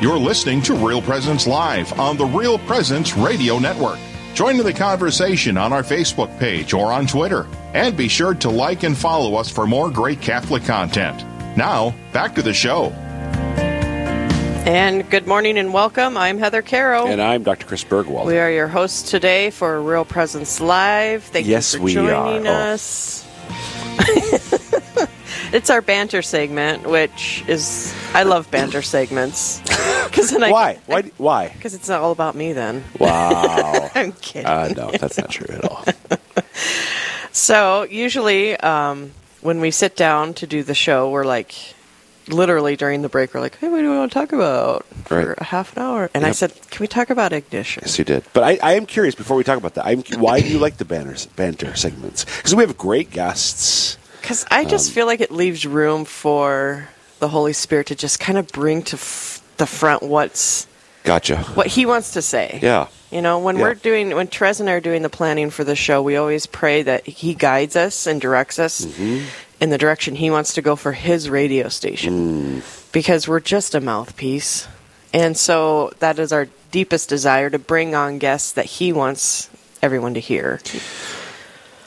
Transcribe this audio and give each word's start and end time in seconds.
You're 0.00 0.18
listening 0.18 0.62
to 0.62 0.74
Real 0.74 1.02
Presence 1.02 1.46
Live 1.46 2.00
on 2.00 2.16
the 2.16 2.24
Real 2.24 2.58
Presence 2.60 3.14
Radio 3.18 3.58
Network. 3.58 3.98
Join 4.32 4.58
in 4.58 4.64
the 4.64 4.72
conversation 4.72 5.58
on 5.58 5.74
our 5.74 5.82
Facebook 5.82 6.38
page 6.38 6.72
or 6.72 6.90
on 6.90 7.06
Twitter. 7.06 7.46
And 7.74 7.94
be 7.94 8.08
sure 8.08 8.32
to 8.36 8.48
like 8.48 8.82
and 8.82 8.96
follow 8.96 9.34
us 9.34 9.50
for 9.50 9.66
more 9.66 9.90
great 9.90 10.22
Catholic 10.22 10.64
content. 10.64 11.22
Now, 11.54 11.94
back 12.14 12.34
to 12.36 12.42
the 12.42 12.54
show. 12.54 12.86
And 14.64 15.08
good 15.10 15.26
morning 15.26 15.58
and 15.58 15.70
welcome. 15.74 16.16
I'm 16.16 16.38
Heather 16.38 16.62
Carroll. 16.62 17.06
And 17.06 17.20
I'm 17.20 17.42
Dr. 17.42 17.66
Chris 17.66 17.84
Burgwald. 17.84 18.24
We 18.24 18.38
are 18.38 18.50
your 18.50 18.68
hosts 18.68 19.10
today 19.10 19.50
for 19.50 19.82
Real 19.82 20.06
Presence 20.06 20.62
Live. 20.62 21.24
Thank 21.24 21.46
yes, 21.46 21.74
you 21.74 21.78
for 21.78 21.84
we 21.84 21.92
joining 21.92 22.46
are. 22.46 22.70
Oh. 22.70 22.72
us. 22.72 23.26
it's 25.52 25.70
our 25.70 25.82
banter 25.82 26.22
segment, 26.22 26.86
which 26.88 27.44
is 27.48 27.94
I 28.14 28.22
love 28.24 28.50
banter 28.50 28.82
segments. 28.82 29.60
Because 30.10 30.30
then 30.30 30.42
I 30.42 30.50
Why? 30.50 30.78
Why? 30.86 31.02
Why? 31.18 31.48
Because 31.50 31.72
it's 31.74 31.88
not 31.88 32.00
all 32.00 32.10
about 32.10 32.34
me. 32.34 32.52
Then 32.52 32.82
Wow. 32.98 33.90
I'm 33.94 34.10
kidding. 34.12 34.44
uh, 34.46 34.72
no, 34.76 34.90
that's 34.90 35.16
not 35.18 35.30
true 35.30 35.54
at 35.54 35.64
all. 35.64 35.84
So 37.32 37.84
usually, 37.84 38.56
um, 38.56 39.12
when 39.40 39.60
we 39.60 39.70
sit 39.70 39.94
down 39.96 40.34
to 40.34 40.46
do 40.48 40.64
the 40.64 40.74
show, 40.74 41.10
we're 41.10 41.24
like, 41.24 41.54
literally 42.28 42.74
during 42.76 43.02
the 43.02 43.08
break, 43.08 43.32
we're 43.34 43.40
like, 43.40 43.56
"Hey, 43.58 43.68
what 43.68 43.78
do 43.80 43.90
we 43.90 43.96
want 43.96 44.10
to 44.10 44.18
talk 44.18 44.32
about 44.32 44.84
for 45.04 45.16
Right. 45.28 45.38
a 45.38 45.44
half 45.44 45.76
an 45.76 45.82
hour?" 45.82 46.10
And 46.12 46.26
I 46.26 46.32
said, 46.32 46.52
"Can 46.70 46.80
we 46.82 46.88
talk 46.88 47.08
about 47.08 47.32
ignition?" 47.32 47.82
Yes, 47.86 47.98
you 47.98 48.04
did. 48.04 48.24
But 48.32 48.42
I, 48.42 48.58
I 48.62 48.72
am 48.74 48.84
curious 48.84 49.14
before 49.14 49.36
we 49.36 49.44
talk 49.44 49.58
about 49.58 49.74
that. 49.74 49.86
I'm, 49.86 50.02
why 50.18 50.40
do 50.40 50.48
you 50.48 50.58
like 50.58 50.78
the 50.78 50.84
banners, 50.84 51.26
banter 51.26 51.76
segments? 51.76 52.24
Because 52.24 52.54
we 52.54 52.64
have 52.64 52.76
great 52.76 53.10
guests. 53.12 53.96
Because 54.30 54.46
I 54.48 54.64
just 54.64 54.90
Um, 54.90 54.94
feel 54.94 55.06
like 55.06 55.20
it 55.20 55.32
leaves 55.32 55.66
room 55.66 56.04
for 56.04 56.88
the 57.18 57.26
Holy 57.26 57.52
Spirit 57.52 57.88
to 57.88 57.96
just 57.96 58.20
kind 58.20 58.38
of 58.38 58.46
bring 58.46 58.80
to 58.84 58.94
f- 58.94 59.40
the 59.56 59.66
front 59.66 60.04
what's 60.04 60.68
Gotcha. 61.02 61.38
what 61.54 61.66
He 61.66 61.84
wants 61.84 62.12
to 62.12 62.22
say. 62.22 62.60
Yeah. 62.62 62.86
You 63.10 63.22
know, 63.22 63.40
when 63.40 63.56
Yeah. 63.56 63.62
we're 63.62 63.74
doing, 63.74 64.14
when 64.14 64.28
Therese 64.28 64.60
and 64.60 64.70
I 64.70 64.74
are 64.74 64.80
doing 64.80 65.02
the 65.02 65.08
planning 65.08 65.50
for 65.50 65.64
the 65.64 65.74
show, 65.74 66.00
we 66.00 66.14
always 66.14 66.46
pray 66.46 66.80
that 66.84 67.04
He 67.08 67.34
guides 67.34 67.74
us 67.74 68.06
and 68.06 68.20
directs 68.20 68.60
us 68.60 68.82
Mm-hmm. 68.82 69.24
in 69.60 69.70
the 69.70 69.78
direction 69.78 70.14
He 70.14 70.30
wants 70.30 70.54
to 70.54 70.62
go 70.62 70.76
for 70.76 70.92
His 70.92 71.28
radio 71.28 71.68
station. 71.68 72.62
Mm. 72.62 72.92
Because 72.92 73.26
we're 73.26 73.40
just 73.40 73.74
a 73.74 73.80
mouthpiece. 73.80 74.68
And 75.12 75.36
so 75.36 75.90
that 75.98 76.20
is 76.20 76.32
our 76.32 76.46
deepest 76.70 77.08
desire 77.08 77.50
to 77.50 77.58
bring 77.58 77.96
on 77.96 78.18
guests 78.18 78.52
that 78.52 78.66
He 78.78 78.92
wants 78.92 79.48
everyone 79.82 80.14
to 80.14 80.20
hear. 80.20 80.60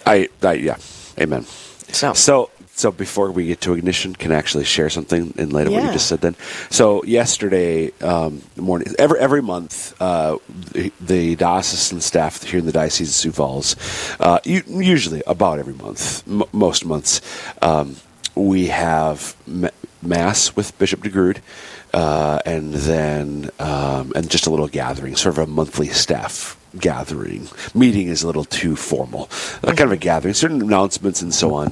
I, 0.06 0.28
I 0.44 0.54
yeah. 0.56 0.76
Amen. 1.18 1.46
So, 1.94 2.14
So, 2.14 2.50
so 2.76 2.92
before 2.92 3.32
we 3.32 3.46
get 3.46 3.62
to 3.62 3.74
ignition, 3.76 4.16
can 4.16 4.32
I 4.32 4.36
actually 4.36 4.64
share 4.66 4.90
something 4.90 5.34
in 5.38 5.52
light 5.52 5.68
of 5.68 5.74
what 5.74 5.84
you 5.88 5.94
just 5.94 6.08
said? 6.08 6.22
Then, 6.22 6.36
so 6.72 7.04
yesterday 7.04 7.92
um, 8.02 8.42
morning, 8.58 8.88
every 8.98 9.20
every 9.20 9.42
month, 9.44 9.94
uh, 10.02 10.38
the, 10.72 10.92
the 11.00 11.36
diocesan 11.36 12.02
staff 12.02 12.42
here 12.44 12.60
in 12.60 12.66
the 12.66 12.72
diocese 12.72 13.10
of 13.10 13.14
Sioux 13.16 13.32
Falls, 13.32 13.76
uh, 14.20 14.40
usually 14.46 15.22
about 15.28 15.60
every 15.60 15.76
month, 15.76 16.28
m- 16.28 16.44
most 16.52 16.84
months, 16.84 17.22
um, 17.62 17.96
we 18.34 18.68
have 18.68 19.36
ma- 19.46 19.70
mass 20.02 20.56
with 20.56 20.76
Bishop 20.80 21.02
DeGrood. 21.02 21.38
Uh, 21.94 22.40
and 22.44 22.74
then 22.74 23.52
um, 23.60 24.12
and 24.16 24.28
just 24.28 24.48
a 24.48 24.50
little 24.50 24.68
gathering, 24.68 25.16
sort 25.16 25.38
of 25.38 25.48
a 25.48 25.52
monthly 25.52 25.90
staff 25.90 26.58
gathering. 26.80 27.48
Meeting 27.74 28.08
is 28.08 28.24
a 28.24 28.28
little 28.28 28.46
too 28.46 28.76
formal, 28.76 29.30
uh, 29.64 29.68
kind 29.68 29.82
of 29.82 29.92
a 29.92 29.98
gathering, 29.98 30.34
certain 30.34 30.62
announcements 30.62 31.22
and 31.22 31.34
so 31.34 31.54
on. 31.54 31.70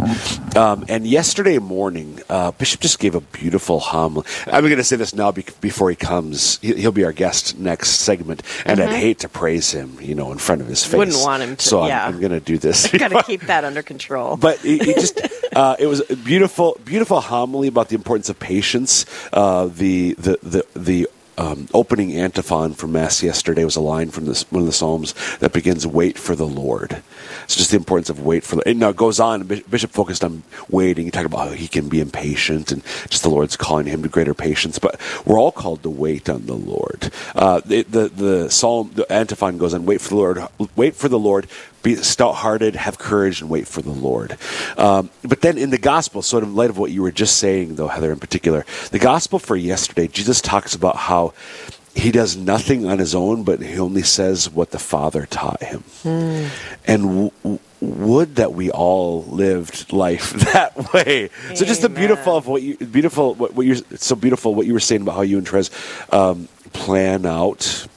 Um, 0.55 0.85
and 0.89 1.07
yesterday 1.07 1.57
morning, 1.59 2.19
uh, 2.29 2.51
Bishop 2.51 2.81
just 2.81 2.99
gave 2.99 3.15
a 3.15 3.21
beautiful 3.21 3.79
homily. 3.79 4.25
I'm 4.47 4.63
going 4.63 4.77
to 4.77 4.83
say 4.83 4.95
this 4.95 5.13
now 5.15 5.31
bec 5.31 5.59
before 5.61 5.89
he 5.89 5.95
comes. 5.95 6.57
He- 6.61 6.75
He'll 6.81 6.91
be 6.91 7.03
our 7.05 7.11
guest 7.13 7.57
next 7.59 7.91
segment, 8.01 8.41
and 8.65 8.79
I'd 8.79 8.89
hate 8.93 9.19
to 9.19 9.29
praise 9.29 9.71
him, 9.71 9.97
you 10.01 10.15
know, 10.15 10.31
in 10.31 10.37
front 10.39 10.61
of 10.61 10.67
his 10.67 10.83
face. 10.83 10.91
Mm-hmm. 10.91 10.97
Wouldn't 10.97 11.17
want 11.23 11.43
him 11.43 11.55
to, 11.57 11.63
So 11.63 11.79
I'm- 11.81 11.89
yeah. 11.89 12.05
I'm, 12.07 12.19
going 12.19 12.31
to 12.31 12.39
do 12.39 12.57
this. 12.57 12.87
got 12.91 13.09
to 13.09 13.23
keep 13.23 13.41
that 13.41 13.63
under 13.65 13.83
control. 13.83 14.37
But 14.41 14.63
it, 14.65 14.87
it 14.87 14.95
just 14.95 15.19
uh, 15.55 15.75
it 15.79 15.87
was 15.87 16.01
a 16.09 16.15
beautiful, 16.15 16.79
beautiful 16.85 17.21
homily 17.21 17.67
about 17.67 17.89
the 17.89 17.95
importance 17.95 18.29
of 18.29 18.39
patience. 18.39 19.05
Uh, 19.33 19.65
the 19.67 20.13
the 20.13 20.37
the 20.43 20.65
the. 20.75 21.07
Um, 21.37 21.67
opening 21.73 22.15
antiphon 22.15 22.73
from 22.73 22.91
Mass 22.91 23.23
yesterday 23.23 23.63
was 23.63 23.75
a 23.75 23.81
line 23.81 24.09
from 24.09 24.25
this 24.25 24.43
one 24.51 24.61
of 24.61 24.67
the 24.67 24.73
Psalms 24.73 25.13
that 25.39 25.53
begins 25.53 25.87
"Wait 25.87 26.17
for 26.17 26.35
the 26.35 26.47
Lord." 26.47 27.01
It's 27.43 27.55
just 27.55 27.71
the 27.71 27.77
importance 27.77 28.09
of 28.09 28.21
wait 28.21 28.43
for. 28.43 28.61
And 28.65 28.79
now 28.79 28.89
it 28.89 28.95
goes 28.95 29.19
on. 29.19 29.43
Bishop 29.43 29.69
Bishop 29.69 29.91
focused 29.91 30.23
on 30.23 30.43
waiting. 30.69 31.05
He 31.05 31.11
talked 31.11 31.25
about 31.25 31.49
how 31.49 31.53
he 31.53 31.67
can 31.67 31.89
be 31.89 31.99
impatient 31.99 32.71
and 32.71 32.83
just 33.09 33.23
the 33.23 33.29
Lord's 33.29 33.57
calling 33.57 33.87
him 33.87 34.03
to 34.03 34.09
greater 34.09 34.33
patience. 34.33 34.79
But 34.79 34.99
we're 35.25 35.39
all 35.39 35.51
called 35.51 35.83
to 35.83 35.89
wait 35.89 36.29
on 36.29 36.45
the 36.45 36.55
Lord. 36.55 37.11
Uh, 37.35 37.61
the, 37.65 37.83
the 37.83 38.09
the 38.09 38.49
Psalm, 38.49 38.91
the 38.93 39.11
antiphon 39.11 39.57
goes 39.57 39.73
on: 39.73 39.85
"Wait 39.85 40.01
for 40.01 40.09
the 40.09 40.15
Lord. 40.15 40.47
Wait 40.75 40.95
for 40.95 41.09
the 41.09 41.19
Lord." 41.19 41.47
be 41.83 41.95
stout 41.95 42.35
hearted, 42.35 42.75
have 42.75 42.99
courage, 42.99 43.41
and 43.41 43.49
wait 43.49 43.67
for 43.67 43.81
the 43.81 43.91
Lord. 43.91 44.37
Um, 44.77 45.09
but 45.23 45.41
then 45.41 45.57
in 45.57 45.71
the 45.71 45.77
gospel, 45.77 46.21
sort 46.21 46.43
of 46.43 46.49
in 46.49 46.55
light 46.55 46.69
of 46.69 46.77
what 46.77 46.91
you 46.91 47.01
were 47.01 47.11
just 47.11 47.37
saying, 47.37 47.75
though, 47.75 47.87
Heather, 47.87 48.11
in 48.11 48.19
particular, 48.19 48.65
the 48.91 48.99
gospel 48.99 49.39
for 49.39 49.55
yesterday, 49.55 50.07
Jesus 50.07 50.41
talks 50.41 50.75
about 50.75 50.95
how 50.95 51.33
he 51.95 52.11
does 52.11 52.37
nothing 52.37 52.85
on 52.85 52.99
his 52.99 53.13
own, 53.13 53.43
but 53.43 53.61
he 53.61 53.79
only 53.79 54.03
says 54.03 54.49
what 54.49 54.71
the 54.71 54.79
Father 54.79 55.25
taught 55.25 55.61
him. 55.61 55.83
And 56.85 57.03
w- 57.03 57.31
w- 57.43 57.59
would 57.81 58.35
that 58.35 58.53
we 58.53 58.71
all 58.71 59.23
lived 59.23 59.91
life 59.91 60.31
that 60.53 60.93
way. 60.93 61.29
So 61.53 61.65
just 61.65 61.81
the 61.81 61.87
Amen. 61.87 61.99
beautiful 61.99 62.37
of 62.37 62.47
what 62.47 62.61
you 62.61 62.77
beautiful 62.77 63.35
what, 63.35 63.53
what 63.55 63.65
you're 63.65 63.75
so 63.75 64.15
beautiful 64.15 64.55
what 64.55 64.67
you 64.67 64.73
were 64.73 64.79
saying 64.79 65.01
about 65.01 65.15
how 65.15 65.21
you 65.21 65.37
and 65.37 65.47
Trez 65.47 65.69
um, 66.13 66.47
plan 66.73 67.25
out 67.25 67.87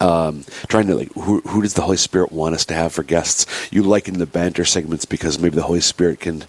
um, 0.00 0.44
trying 0.68 0.86
to 0.86 0.94
like 0.94 1.12
who, 1.12 1.40
who 1.40 1.62
does 1.62 1.74
the 1.74 1.82
Holy 1.82 1.96
Spirit 1.96 2.32
want 2.32 2.54
us 2.54 2.64
to 2.66 2.74
have 2.74 2.92
for 2.92 3.02
guests? 3.02 3.46
You 3.72 3.82
liken 3.82 4.18
the 4.18 4.26
banter 4.26 4.64
segments 4.64 5.04
because 5.04 5.38
maybe 5.38 5.56
the 5.56 5.62
Holy 5.62 5.80
Spirit 5.80 6.20
can 6.20 6.44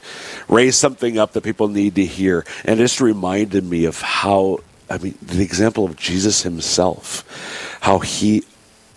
raise 0.48 0.76
something 0.76 1.18
up 1.18 1.34
that 1.34 1.44
people 1.44 1.68
need 1.68 1.96
to 1.96 2.06
hear, 2.06 2.46
and 2.64 2.80
it 2.80 2.84
just 2.84 3.02
reminded 3.02 3.64
me 3.64 3.86
of 3.86 4.02
how 4.02 4.60
I 4.92 4.98
mean 4.98 5.18
the 5.22 5.42
example 5.44 5.86
of 5.86 5.96
Jesus 5.96 6.44
Himself, 6.44 7.78
how 7.82 8.00
He 8.00 8.44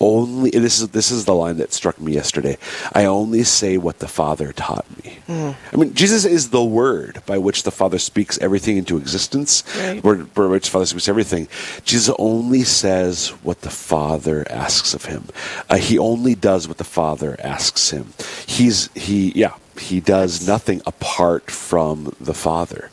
only 0.01 0.51
this 0.51 0.81
is 0.81 0.89
this 0.89 1.11
is 1.11 1.25
the 1.25 1.35
line 1.35 1.57
that 1.59 1.73
struck 1.73 2.01
me 2.01 2.13
yesterday. 2.13 2.59
I 2.93 3.05
only 3.05 3.45
say 3.45 3.79
what 3.79 4.01
the 4.01 4.09
Father 4.09 4.53
taught 4.53 4.85
me. 5.03 5.19
I 5.29 5.77
mean, 5.77 5.95
Jesus 5.95 6.25
is 6.25 6.51
the 6.51 6.65
Word 6.65 7.23
by 7.27 7.39
which 7.39 7.63
the 7.63 7.71
Father 7.71 7.99
speaks 7.99 8.39
everything 8.39 8.77
into 8.77 8.97
existence. 8.99 9.65
Right. 9.79 10.03
Word 10.03 10.35
by 10.35 10.47
which 10.47 10.67
the 10.67 10.73
Father 10.73 10.87
speaks 10.87 11.09
everything. 11.09 11.49
Jesus 11.85 12.15
only 12.19 12.65
says 12.65 13.29
what 13.43 13.63
the 13.63 13.71
Father 13.71 14.47
asks 14.51 14.95
of 14.95 15.07
him. 15.07 15.29
Uh, 15.71 15.77
he 15.77 15.99
only 15.99 16.35
does 16.35 16.67
what 16.69 16.79
the 16.79 16.85
Father 16.85 17.37
asks 17.43 17.91
him. 17.91 18.13
He's 18.47 18.91
he 18.95 19.33
yeah. 19.33 19.55
He 19.79 19.99
does 20.01 20.47
nothing 20.47 20.83
apart 20.87 21.51
from 21.51 22.15
the 22.21 22.35
Father. 22.35 22.91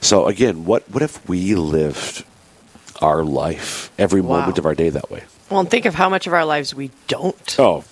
So 0.00 0.26
again, 0.26 0.64
what 0.64 0.88
what 0.90 1.02
if 1.02 1.26
we 1.28 1.54
lived 1.54 2.24
our 3.02 3.24
life 3.24 3.90
every 3.98 4.20
Wow. 4.20 4.40
moment 4.40 4.58
of 4.58 4.66
our 4.66 4.74
day 4.74 4.88
that 4.90 5.10
way? 5.10 5.22
well, 5.50 5.60
and 5.60 5.70
think 5.70 5.84
of 5.84 5.94
how 5.94 6.08
much 6.08 6.26
of 6.26 6.32
our 6.32 6.44
lives 6.44 6.74
we 6.74 6.90
don't. 7.08 7.56
Oh, 7.58 7.84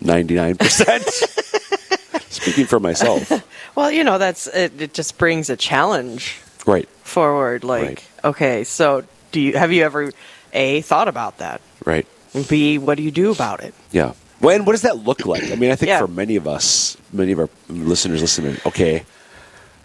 99%. 0.00 2.20
Speaking 2.30 2.66
for 2.66 2.80
myself. 2.80 3.30
Well, 3.74 3.90
you 3.90 4.04
know, 4.04 4.18
that's 4.18 4.48
it, 4.48 4.82
it 4.82 4.92
just 4.92 5.16
brings 5.16 5.48
a 5.48 5.56
challenge 5.56 6.36
Right, 6.66 6.86
forward 7.02 7.64
like 7.64 7.82
Right. 7.82 8.04
okay, 8.22 8.64
so 8.64 9.02
do 9.32 9.40
you 9.40 9.56
have 9.56 9.72
you 9.72 9.82
ever 9.84 10.12
a 10.52 10.82
thought 10.82 11.08
about 11.08 11.38
that? 11.38 11.62
right. 11.86 12.06
B 12.50 12.76
what 12.76 12.98
do 12.98 13.02
you 13.02 13.10
do 13.10 13.30
about 13.32 13.62
it? 13.64 13.72
Yeah. 13.90 14.12
Well, 14.42 14.54
and 14.54 14.66
what 14.66 14.72
does 14.72 14.82
that 14.82 14.98
look 14.98 15.24
like? 15.24 15.50
I 15.50 15.54
mean, 15.54 15.70
I 15.70 15.76
think 15.76 15.88
Yeah. 15.88 16.00
for 16.00 16.06
many 16.06 16.36
of 16.36 16.46
us, 16.46 16.98
many 17.14 17.32
of 17.32 17.38
our 17.38 17.48
listeners 17.70 18.20
listening, 18.20 18.58
okay, 18.66 19.06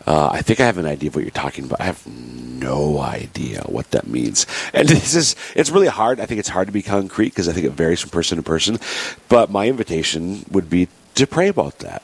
uh, 0.08 0.30
I 0.32 0.42
think 0.42 0.60
I 0.62 0.66
have 0.66 0.78
an 0.78 0.86
idea 0.86 1.10
of 1.10 1.16
what 1.16 1.24
you're 1.26 1.32
talking 1.32 1.66
about. 1.66 1.82
I 1.82 1.86
have 1.86 2.08
no 2.08 3.00
idea 3.00 3.62
what 3.68 3.92
that 3.92 4.08
means. 4.08 4.48
And 4.74 4.88
this 4.96 5.14
is, 5.14 5.36
it's 5.54 5.70
really 5.70 5.88
hard. 5.88 6.20
I 6.20 6.26
think 6.26 6.40
it's 6.40 6.50
hard 6.50 6.68
to 6.68 6.72
be 6.72 6.82
concrete 6.82 7.30
because 7.30 7.50
I 7.50 7.54
think 7.54 7.66
it 7.66 7.74
varies 7.74 8.00
from 8.00 8.10
person 8.10 8.38
to 8.38 8.44
person. 8.44 8.80
But 9.28 9.52
my 9.52 9.68
invitation 9.68 10.46
would 10.50 10.70
be 10.70 10.88
to 11.16 11.28
pray 11.28 11.50
about 11.50 11.80
that. 11.80 12.04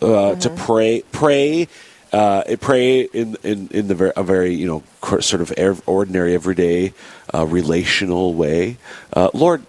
Uh, 0.00 0.34
To 0.34 0.50
pray, 0.50 1.02
pray, 1.12 1.68
uh, 2.12 2.42
pray 2.60 3.02
in, 3.02 3.36
in, 3.44 3.68
in 3.70 3.86
the 3.86 3.94
ver- 3.94 4.12
a 4.16 4.24
very, 4.24 4.54
you 4.54 4.66
know, 4.66 4.82
sort 5.20 5.42
of 5.42 5.52
ev- 5.52 5.82
ordinary, 5.86 6.34
everyday, 6.34 6.92
uh, 7.32 7.46
relational 7.46 8.34
way. 8.34 8.78
Uh, 9.12 9.28
Lord, 9.32 9.62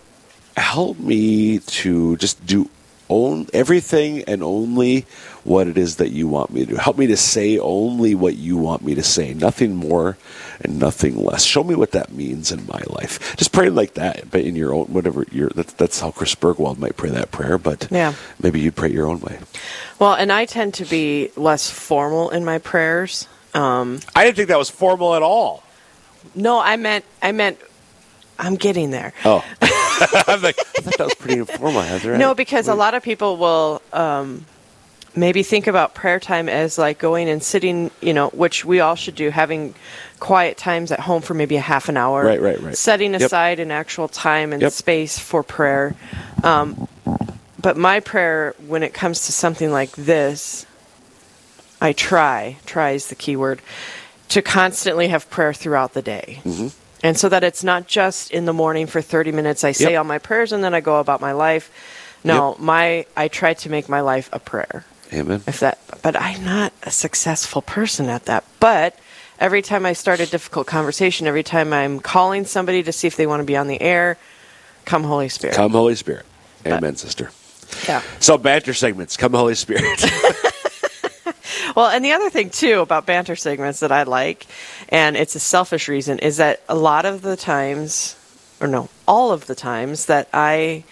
help 0.58 0.98
me 1.00 1.60
to 1.60 2.18
just 2.18 2.44
do 2.46 2.70
own 3.10 3.48
everything 3.54 4.24
and 4.24 4.42
only 4.42 5.06
what 5.44 5.68
it 5.68 5.78
is 5.78 5.98
that 5.98 6.12
you 6.12 6.28
want 6.28 6.52
me 6.52 6.62
to 6.66 6.72
do. 6.72 6.76
Help 6.78 6.98
me 6.98 7.08
to 7.08 7.18
say 7.18 7.58
only 7.58 8.16
what 8.16 8.36
you 8.38 8.56
want 8.58 8.82
me 8.82 8.96
to 8.96 9.04
say, 9.04 9.34
nothing 9.34 9.76
more 9.76 10.18
and 10.62 10.80
nothing 10.80 11.18
less. 11.24 11.44
Show 11.44 11.64
me 11.64 11.76
what 11.76 11.92
that 11.92 12.12
means 12.14 12.52
in 12.52 12.66
my 12.68 12.82
life. 12.88 13.36
Just 13.36 13.52
pray 13.52 13.70
like 13.70 13.96
that, 13.96 14.32
but 14.32 14.42
in 14.42 14.56
your 14.56 14.74
own 14.74 14.86
whatever 14.86 15.26
your 15.32 15.50
that's 15.50 15.74
that's 15.74 16.00
how 16.00 16.12
Chris 16.12 16.34
Burgwald 16.36 16.78
might 16.78 16.96
pray 16.96 17.10
that 17.10 17.32
prayer, 17.32 17.58
but 17.58 17.88
Yeah. 17.92 18.14
maybe 18.42 18.60
you'd 18.62 18.76
pray 18.76 18.90
your 18.90 19.08
own 19.08 19.20
way. 19.20 19.40
Well, 20.00 20.14
and 20.14 20.32
I 20.32 20.46
tend 20.46 20.74
to 20.76 20.86
be 20.86 21.30
less 21.36 21.70
formal 21.70 22.30
in 22.30 22.46
my 22.46 22.58
prayers. 22.60 23.28
Um, 23.54 24.00
I 24.16 24.24
didn't 24.24 24.38
think 24.38 24.48
that 24.50 24.58
was 24.58 24.70
formal 24.70 25.14
at 25.16 25.22
all. 25.24 25.64
no, 26.36 26.60
I 26.60 26.78
meant 26.78 27.04
I 27.22 27.32
meant 27.34 27.58
I'm 28.40 28.56
getting 28.56 28.92
there. 28.92 29.14
Oh, 29.26 29.44
I'm 29.62 30.42
like, 30.42 30.58
I 30.60 30.82
thought 30.82 30.98
that 30.98 31.04
was 31.06 31.16
pretty 31.16 31.40
informal, 31.40 31.82
Heather. 31.82 32.18
No, 32.18 32.34
because 32.34 32.68
a 32.68 32.74
lot 32.76 32.94
of 32.96 33.04
people 33.04 33.38
will 33.38 33.82
um, 33.94 34.46
maybe 35.16 35.44
think 35.44 35.68
about 35.68 35.94
prayer 35.94 36.20
time 36.20 36.50
as 36.50 36.78
like 36.78 36.98
going 37.00 37.30
and 37.30 37.44
sitting, 37.44 37.92
you 38.02 38.14
know, 38.14 38.30
which 38.30 38.66
we 38.66 38.80
all 38.80 38.96
should 38.96 39.16
do, 39.16 39.30
having 39.30 39.76
quiet 40.20 40.58
times 40.58 40.92
at 40.92 41.00
home 41.02 41.22
for 41.22 41.34
maybe 41.34 41.56
a 41.56 41.62
half 41.62 41.90
an 41.90 41.98
hour. 41.98 42.24
Right, 42.26 42.42
right, 42.42 42.60
right. 42.62 42.78
Setting 42.78 43.14
Yep. 43.14 43.22
aside 43.22 43.60
an 43.60 43.72
actual 43.72 44.08
time 44.08 44.54
and 44.54 44.62
Yep. 44.62 44.72
space 44.72 45.20
for 45.20 45.44
prayer. 45.44 45.96
Um, 46.44 46.88
but 47.62 47.78
my 47.78 48.00
prayer, 48.00 48.56
when 48.68 48.84
it 48.84 48.94
comes 48.94 49.26
to 49.28 49.32
something 49.32 49.72
like 49.72 49.92
this, 49.92 50.66
I 51.82 51.94
try, 51.94 52.58
try 52.66 52.92
is 52.92 53.08
the 53.08 53.16
key 53.16 53.36
word, 53.36 53.62
to 54.30 54.42
constantly 54.42 55.10
have 55.10 55.30
prayer 55.30 55.54
throughout 55.54 55.94
the 55.94 56.02
day. 56.02 56.42
Mm-hmm. 56.46 56.68
And 57.04 57.18
so 57.20 57.28
that 57.30 57.44
it's 57.44 57.64
not 57.64 57.88
just 57.88 58.32
in 58.32 58.46
the 58.46 58.54
morning 58.54 58.88
for 58.88 59.02
30 59.02 59.34
minutes 59.34 59.64
I 59.66 59.74
say 59.74 59.92
Yep. 59.92 59.98
all 60.00 60.04
my 60.06 60.18
prayers 60.20 60.54
and 60.54 60.64
then 60.64 60.74
I 60.74 60.80
go 60.80 61.00
about 61.00 61.20
my 61.20 61.34
life. 61.34 61.70
No, 62.24 62.52
Yep. 62.52 62.60
my 62.60 63.06
I 63.18 63.28
try 63.28 63.54
to 63.54 63.70
make 63.70 63.90
my 63.90 64.00
life 64.00 64.30
a 64.32 64.40
prayer. 64.40 64.86
Amen. 65.14 65.44
If 65.48 65.60
that 65.60 65.80
but 66.02 66.20
I'm 66.20 66.44
not 66.44 66.74
a 66.84 66.92
successful 66.92 67.62
person 67.62 68.10
at 68.10 68.26
that. 68.26 68.44
But 68.60 68.98
every 69.40 69.62
time 69.62 69.86
I 69.86 69.94
start 69.94 70.20
a 70.20 70.26
difficult 70.26 70.68
conversation, 70.68 71.28
every 71.28 71.44
time 71.44 71.72
I'm 71.72 72.00
calling 72.00 72.46
somebody 72.46 72.84
to 72.84 72.92
see 72.92 73.08
if 73.08 73.16
they 73.16 73.28
want 73.28 73.40
to 73.40 73.46
be 73.46 73.56
on 73.56 73.68
the 73.68 73.82
air, 73.82 74.18
come 74.86 75.04
Holy 75.04 75.30
Spirit. 75.30 75.56
Come, 75.56 75.72
Holy 75.72 75.96
Spirit. 75.96 76.26
Amen, 76.66 76.96
sister. 76.96 77.32
Yeah. 77.88 78.02
So 78.20 78.38
banter 78.38 78.74
segments. 78.74 79.18
Come, 79.18 79.34
Holy 79.34 79.56
Spirit. 79.56 80.04
Well, 81.76 81.90
and 81.90 82.06
the 82.06 82.12
other 82.12 82.30
thing 82.30 82.52
too 82.52 82.82
about 82.82 83.06
banter 83.08 83.36
segments 83.36 83.80
that 83.80 83.92
I 83.92 84.04
like, 84.04 84.46
and 84.90 85.18
it's 85.18 85.36
a 85.36 85.40
selfish 85.40 85.88
reason, 85.88 86.20
is 86.20 86.38
that 86.38 86.62
a 86.70 86.76
lot 86.76 87.06
of 87.06 87.24
the 87.24 87.36
times, 87.36 88.16
or 88.62 88.68
no, 88.68 88.90
all 89.08 89.32
of 89.32 89.48
the 89.48 89.56
times 89.56 90.06
that 90.06 90.30
I 90.34 90.84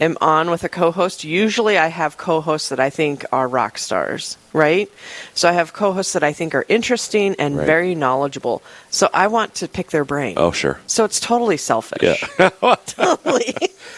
am 0.00 0.16
on 0.20 0.50
with 0.50 0.64
a 0.64 0.68
co-host, 0.68 1.24
usually 1.24 1.76
I 1.78 1.88
have 1.88 2.16
co-hosts 2.16 2.68
that 2.68 2.80
I 2.80 2.90
think 2.90 3.24
are 3.32 3.48
rock 3.48 3.78
stars, 3.78 4.36
right? 4.52 4.90
So 5.34 5.48
I 5.48 5.52
have 5.52 5.72
co-hosts 5.72 6.12
that 6.12 6.22
I 6.22 6.32
think 6.32 6.54
are 6.54 6.64
interesting 6.68 7.34
and 7.38 7.56
Right. 7.56 7.66
very 7.66 7.94
knowledgeable. 7.94 8.62
So 8.90 9.08
I 9.12 9.26
want 9.26 9.54
to 9.56 9.68
pick 9.68 9.90
their 9.90 10.04
brain. 10.04 10.34
oh, 10.36 10.50
sure. 10.52 10.78
So 10.86 11.04
it's 11.04 11.20
totally 11.20 11.56
selfish. 11.56 12.02
Yeah. 12.02 12.48
totally. 12.86 13.54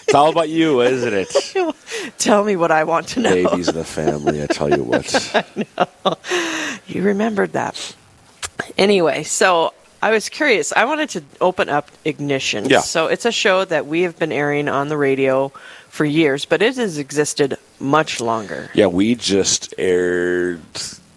It's 0.06 0.14
all 0.14 0.31
about 0.31 0.49
you, 0.49 0.81
isn't 0.81 1.12
it? 1.14 1.75
Tell 2.19 2.44
me 2.44 2.56
what 2.56 2.70
I 2.70 2.85
want 2.85 3.08
to 3.08 3.20
know. 3.20 3.35
Babies 3.35 3.69
in 3.69 3.75
the 3.75 3.85
family, 3.85 4.43
I 4.43 4.46
tell 4.46 4.69
you 4.70 4.82
what. 4.82 5.06
You 6.87 7.03
remembered 7.03 7.53
that. 7.53 7.94
Anyway, 8.76 9.23
so 9.23 9.73
I 10.03 10.11
was 10.11 10.29
curious. 10.29 10.73
I 10.73 10.85
wanted 10.87 11.11
to 11.11 11.23
open 11.41 11.69
up 11.69 11.91
Ignition. 12.05 12.64
Yeah. 12.69 12.81
So 12.81 13.06
it's 13.06 13.25
a 13.26 13.32
show 13.32 13.64
that 13.67 13.87
we 13.87 14.03
have 14.03 14.19
been 14.19 14.32
airing 14.32 14.69
on 14.69 14.88
the 14.88 14.96
radio 14.96 15.53
for 15.91 16.05
years, 16.05 16.45
but 16.45 16.63
it 16.63 16.77
has 16.77 16.97
existed 16.97 17.59
much 17.79 18.21
longer. 18.21 18.71
Yeah, 18.75 18.87
we 18.87 19.15
just 19.15 19.75
aired 19.77 20.61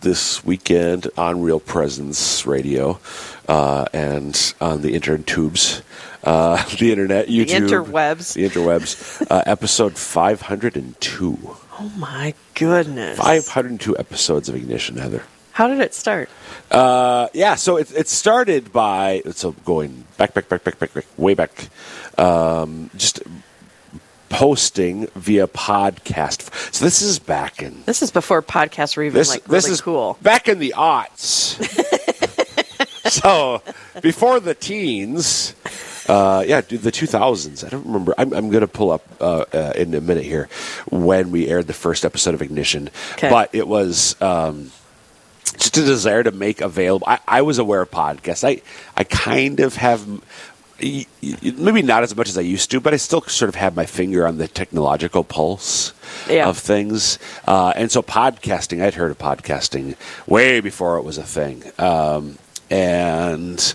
this 0.02 0.44
weekend 0.44 1.08
on 1.18 1.42
Real 1.42 1.60
Presence 1.60 2.46
Radio 2.46 3.00
uh, 3.48 3.86
and 3.94 4.54
on 4.60 4.82
the 4.82 4.94
internet 4.94 5.26
tubes, 5.26 5.82
uh, 6.24 6.64
the 6.80 6.92
internet, 6.92 7.28
YouTube, 7.28 7.70
the 7.70 7.76
interwebs. 7.76 8.34
the 8.34 8.50
interwebs, 8.50 9.26
uh, 9.32 9.44
episode 9.46 9.96
502. 9.98 11.56
Oh 11.80 11.92
my 11.98 12.34
goodness. 12.56 13.18
502 13.18 13.98
episodes 13.98 14.50
of 14.50 14.56
Ignition, 14.56 14.98
Heather. 14.98 15.24
How 15.54 15.68
did 15.68 15.80
it 15.80 15.94
start? 15.94 16.30
Uh, 16.72 17.28
yeah, 17.34 17.56
so 17.56 17.78
it, 17.78 17.92
it 17.96 18.08
started 18.08 18.74
by 18.74 19.22
so 19.32 19.52
going 19.66 20.06
back, 20.18 20.34
back, 20.34 20.50
back, 20.50 20.64
back, 20.64 20.80
back, 20.80 20.94
back 20.94 21.06
way 21.16 21.36
back, 21.36 21.70
um, 22.18 22.90
just 22.98 23.22
posting 24.34 25.06
via 25.16 25.48
podcast. 25.48 26.74
So 26.74 26.84
this 26.84 27.02
is 27.04 27.20
back 27.20 27.62
in 27.62 27.84
This 27.86 28.02
is 28.02 28.10
before 28.10 28.42
podcasts 28.42 28.98
were 28.98 29.04
even 29.04 29.14
this. 29.14 29.30
like 29.30 29.44
this 29.44 29.66
really 29.66 29.74
is 29.74 29.82
cool. 29.82 30.18
back 30.24 30.48
in 30.48 30.58
the 30.58 30.74
aughts. 30.76 31.62
so 33.10 33.62
before 34.02 34.40
the 34.40 34.56
teens. 34.56 35.56
Uh, 36.10 36.44
yeah, 36.46 36.60
dude, 36.60 36.82
the 36.82 36.92
2000s. 36.92 37.64
I 37.64 37.70
don't 37.70 37.86
remember. 37.86 38.14
I'm, 38.18 38.34
I'm 38.34 38.50
going 38.50 38.62
to 38.62 38.68
pull 38.68 38.92
up 38.92 39.04
uh, 39.22 39.46
uh, 39.54 39.72
in 39.76 39.94
a 39.94 40.02
minute 40.02 40.26
here 40.26 40.50
when 40.90 41.32
we 41.32 41.48
aired 41.48 41.68
the 41.68 41.74
first 41.74 42.04
episode 42.04 42.34
of 42.34 42.42
Ignition. 42.42 42.90
Okay. 43.14 43.30
But 43.30 43.56
it 43.56 43.70
was 43.70 44.22
um, 44.22 44.72
just 45.58 45.78
a 45.78 45.82
desire 45.86 46.24
to 46.24 46.32
make 46.32 46.60
available. 46.60 47.08
I, 47.08 47.20
I 47.26 47.42
was 47.44 47.58
aware 47.58 47.82
of 47.82 47.90
podcasts. 47.92 48.44
I 48.44 48.62
I 48.98 49.06
kind 49.06 49.62
of 49.62 49.76
have. 49.76 50.06
Maybe 50.84 51.82
not 51.82 52.04
as 52.04 52.16
much 52.16 52.28
as 52.30 52.38
I 52.38 52.42
used 52.42 52.70
to, 52.72 52.80
but 52.82 52.94
I 52.94 52.98
still 52.98 53.22
sort 53.22 53.50
of 53.50 53.56
have 53.56 53.76
my 53.76 53.86
finger 53.86 54.28
on 54.28 54.38
the 54.38 54.48
technological 54.48 55.24
pulse 55.24 55.94
Yeah. 56.30 56.48
of 56.48 56.58
things. 56.58 57.18
Uh, 57.48 57.72
and 57.76 57.92
so, 57.92 58.02
podcasting, 58.02 58.84
I'd 58.84 58.96
heard 58.96 59.12
of 59.12 59.18
podcasting 59.18 59.96
way 60.28 60.60
before 60.60 60.98
it 60.98 61.04
was 61.04 61.18
a 61.18 61.24
thing. 61.24 61.64
Um, 61.80 62.38
and 62.70 63.74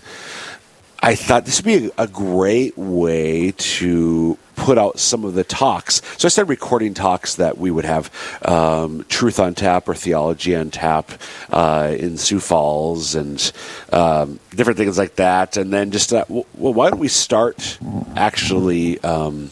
I 1.01 1.15
thought 1.15 1.45
this 1.45 1.63
would 1.63 1.65
be 1.65 1.91
a 1.97 2.07
great 2.07 2.77
way 2.77 3.53
to 3.57 4.37
put 4.57 4.77
out 4.77 4.99
some 4.99 5.23
of 5.23 5.33
the 5.33 5.45
talks. 5.45 6.01
So 6.17 6.27
I 6.27 6.29
started 6.29 6.49
recording 6.49 6.93
talks 6.93 7.35
that 7.35 7.57
we 7.57 7.71
would 7.71 7.85
have 7.85 8.11
um, 8.45 9.05
Truth 9.07 9.39
on 9.39 9.55
Tap 9.55 9.87
or 9.87 9.95
Theology 9.95 10.55
on 10.57 10.71
Tap 10.71 11.11
uh, 11.51 11.95
in 11.97 12.17
Sioux 12.17 12.41
Falls 12.41 13.15
and 13.15 13.51
um, 13.93 14.41
different 14.53 14.77
things 14.77 14.97
like 14.97 15.15
that. 15.15 15.55
And 15.55 15.71
then 15.71 15.91
just, 15.91 16.11
uh, 16.11 16.25
well, 16.27 16.43
why 16.73 16.89
don't 16.89 16.99
we 16.99 17.07
start 17.07 17.79
actually 18.17 18.99
um, 18.99 19.51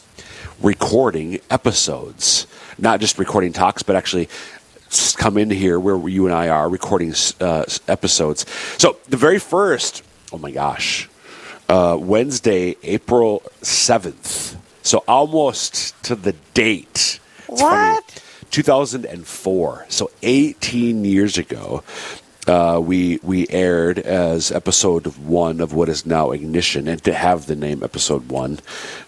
recording 0.61 1.39
episodes? 1.49 2.45
Not 2.77 2.99
just 2.99 3.17
recording 3.17 3.53
talks, 3.53 3.83
but 3.83 3.95
actually 3.95 4.27
come 5.15 5.37
in 5.37 5.49
here 5.49 5.79
where 5.79 6.09
you 6.09 6.25
and 6.25 6.35
I 6.35 6.49
are 6.49 6.67
recording 6.67 7.13
uh, 7.39 7.63
episodes. 7.87 8.45
So 8.77 8.97
the 9.07 9.17
very 9.17 9.39
first, 9.39 10.03
oh 10.33 10.37
my 10.37 10.51
gosh, 10.51 11.09
uh, 11.69 11.97
Wednesday, 11.99 12.75
April 12.83 13.41
7th. 13.61 14.55
So 14.83 15.03
almost 15.07 16.01
to 16.03 16.15
the 16.15 16.33
date. 16.53 17.19
It's 17.49 17.61
funny. 17.61 17.95
What? 17.95 18.23
2004. 18.51 19.85
So 19.89 20.11
18 20.21 21.05
years 21.05 21.37
ago. 21.37 21.83
Uh, 22.47 22.79
we 22.81 23.19
we 23.23 23.45
aired 23.49 23.99
as 23.99 24.53
episode 24.53 25.05
one 25.17 25.59
of 25.59 25.73
what 25.73 25.89
is 25.89 26.05
now 26.05 26.31
Ignition, 26.31 26.87
and 26.87 27.03
to 27.03 27.13
have 27.13 27.45
the 27.45 27.57
name 27.57 27.83
episode 27.83 28.29
one, 28.29 28.59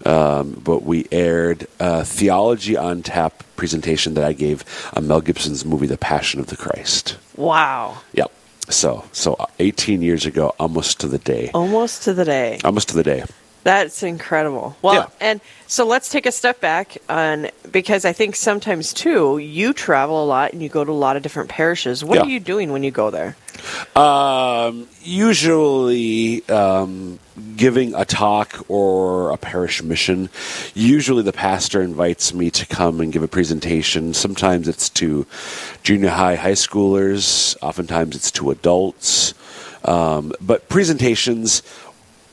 um, 0.05 0.59
but 0.61 0.83
we 0.83 1.07
aired 1.09 1.65
a 1.79 2.03
theology 2.03 2.75
on 2.75 3.01
tap 3.01 3.45
presentation 3.55 4.13
that 4.15 4.25
I 4.25 4.33
gave 4.33 4.65
on 4.93 5.07
Mel 5.07 5.21
Gibson's 5.21 5.63
movie 5.63 5.87
The 5.87 5.97
Passion 5.97 6.41
of 6.41 6.47
the 6.47 6.57
Christ. 6.57 7.17
Wow. 7.37 7.99
Yep. 8.11 8.29
So 8.69 9.03
so 9.11 9.33
uh, 9.33 9.45
18 9.59 10.01
years 10.01 10.25
ago, 10.25 10.53
almost 10.59 10.99
to 11.01 11.07
the 11.07 11.17
day, 11.17 11.49
Almost 11.53 12.03
to 12.03 12.13
the 12.13 12.25
day. 12.25 12.59
almost 12.63 12.89
to 12.89 12.95
the 12.95 13.03
day. 13.03 13.23
That's 13.63 14.03
incredible. 14.03 14.75
Well, 14.81 14.93
Yeah. 14.93 15.05
and 15.19 15.41
so 15.67 15.85
let's 15.85 16.09
take 16.09 16.25
a 16.25 16.31
step 16.31 16.61
back 16.61 16.97
on 17.09 17.49
because 17.71 18.05
I 18.05 18.13
think 18.13 18.35
sometimes 18.35 18.93
too 18.93 19.37
you 19.37 19.73
travel 19.73 20.23
a 20.23 20.25
lot 20.25 20.53
and 20.53 20.63
you 20.63 20.69
go 20.69 20.83
to 20.85 20.91
a 20.91 20.93
lot 20.93 21.17
of 21.17 21.23
different 21.23 21.49
parishes. 21.49 22.03
What 22.03 22.15
Yeah. 22.15 22.23
are 22.23 22.29
you 22.29 22.39
doing 22.39 22.71
when 22.71 22.83
you 22.83 22.91
go 22.91 23.09
there? 23.11 23.35
Um, 23.95 24.87
usually 25.03 26.47
um, 26.47 27.19
giving 27.57 27.93
a 27.93 28.05
talk 28.05 28.63
or 28.69 29.31
a 29.31 29.37
parish 29.37 29.83
mission. 29.83 30.29
Usually 30.73 31.23
the 31.23 31.33
pastor 31.33 31.81
invites 31.81 32.33
me 32.33 32.49
to 32.51 32.65
come 32.65 33.01
and 33.01 33.11
give 33.11 33.21
a 33.23 33.27
presentation. 33.27 34.13
Sometimes 34.13 34.69
it's 34.69 34.89
to 34.91 35.25
junior 35.83 36.09
high, 36.09 36.35
high 36.35 36.53
schoolers. 36.53 37.57
Oftentimes 37.61 38.15
it's 38.15 38.31
to 38.31 38.51
adults. 38.51 39.33
Um, 39.85 40.33
but 40.41 40.67
presentations, 40.69 41.61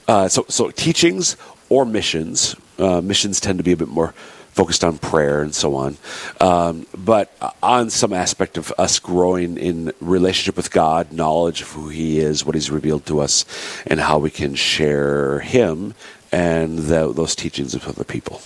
uh, 0.08 0.28
so, 0.28 0.44
so 0.48 0.70
teachings 0.70 1.36
or 1.68 1.84
missions. 1.84 2.56
Uh, 2.78 3.00
missions 3.00 3.40
tend 3.40 3.58
to 3.58 3.64
be 3.64 3.72
a 3.72 3.76
bit 3.76 3.88
more 3.88 4.14
focused 4.56 4.82
on 4.82 4.96
prayer 4.96 5.42
and 5.42 5.54
so 5.54 5.74
on. 5.74 5.98
Um, 6.40 6.86
but 6.96 7.30
on 7.62 7.90
some 7.90 8.14
aspect 8.14 8.56
of 8.56 8.72
us 8.78 8.98
growing 8.98 9.58
in 9.58 9.92
relationship 10.00 10.56
with 10.56 10.70
God, 10.70 11.12
knowledge 11.12 11.60
of 11.60 11.72
who 11.72 11.88
He 11.88 12.18
is, 12.18 12.44
what 12.44 12.54
He's 12.54 12.70
revealed 12.70 13.04
to 13.06 13.20
us, 13.20 13.44
and 13.86 14.00
how 14.00 14.18
we 14.18 14.30
can 14.30 14.54
share 14.54 15.40
Him 15.40 15.94
and 16.32 16.78
the, 16.78 17.12
those 17.12 17.36
teachings 17.36 17.74
with 17.74 17.86
other 17.86 18.04
people. 18.04 18.40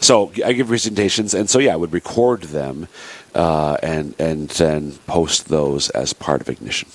So 0.00 0.32
I 0.44 0.52
give 0.52 0.68
presentations, 0.68 1.34
and 1.34 1.48
so 1.48 1.58
yeah, 1.58 1.72
I 1.72 1.76
would 1.76 1.92
record 1.92 2.42
them 2.42 2.88
uh, 3.34 3.76
and 3.82 4.14
and 4.18 4.48
then 4.50 4.92
post 5.06 5.48
those 5.48 5.90
as 5.90 6.12
part 6.12 6.40
of 6.40 6.48
Ignition. 6.48 6.88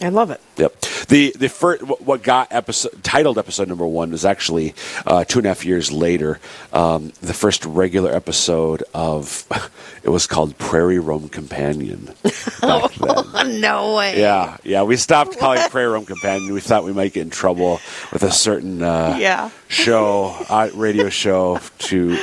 I 0.00 0.10
love 0.10 0.30
it. 0.30 0.40
Yep. 0.56 0.80
The 1.08 1.34
the 1.38 1.48
first 1.48 1.82
what 1.82 2.22
got 2.22 2.48
episode 2.52 3.02
titled 3.02 3.38
episode 3.38 3.68
number 3.68 3.86
one 3.86 4.10
was 4.10 4.24
actually 4.24 4.74
uh, 5.06 5.24
two 5.24 5.38
and 5.38 5.46
a 5.46 5.50
half 5.50 5.64
years 5.64 5.90
later. 5.92 6.38
Um, 6.72 7.12
the 7.20 7.32
first 7.34 7.64
regular 7.64 8.12
episode 8.12 8.82
of 8.92 9.44
it 10.02 10.08
was 10.10 10.26
called 10.26 10.58
Prairie 10.58 10.98
Roam 10.98 11.28
Companion. 11.28 12.12
Then. 12.60 13.60
no 13.60 13.94
way. 13.96 14.18
Yeah, 14.20 14.56
yeah. 14.64 14.82
We 14.82 14.96
stopped 14.96 15.38
calling 15.38 15.60
it 15.60 15.70
Prairie 15.70 15.92
Roam 15.92 16.04
Companion. 16.06 16.52
We 16.52 16.60
thought 16.60 16.84
we 16.84 16.92
might 16.92 17.12
get 17.12 17.22
in 17.22 17.30
trouble 17.30 17.80
with 18.12 18.22
a 18.22 18.32
certain 18.32 18.82
uh, 18.82 19.16
Yeah. 19.20 19.50
Show, 19.68 20.34
uh, 20.48 20.70
radio 20.74 21.08
show 21.08 21.60
to 21.78 22.16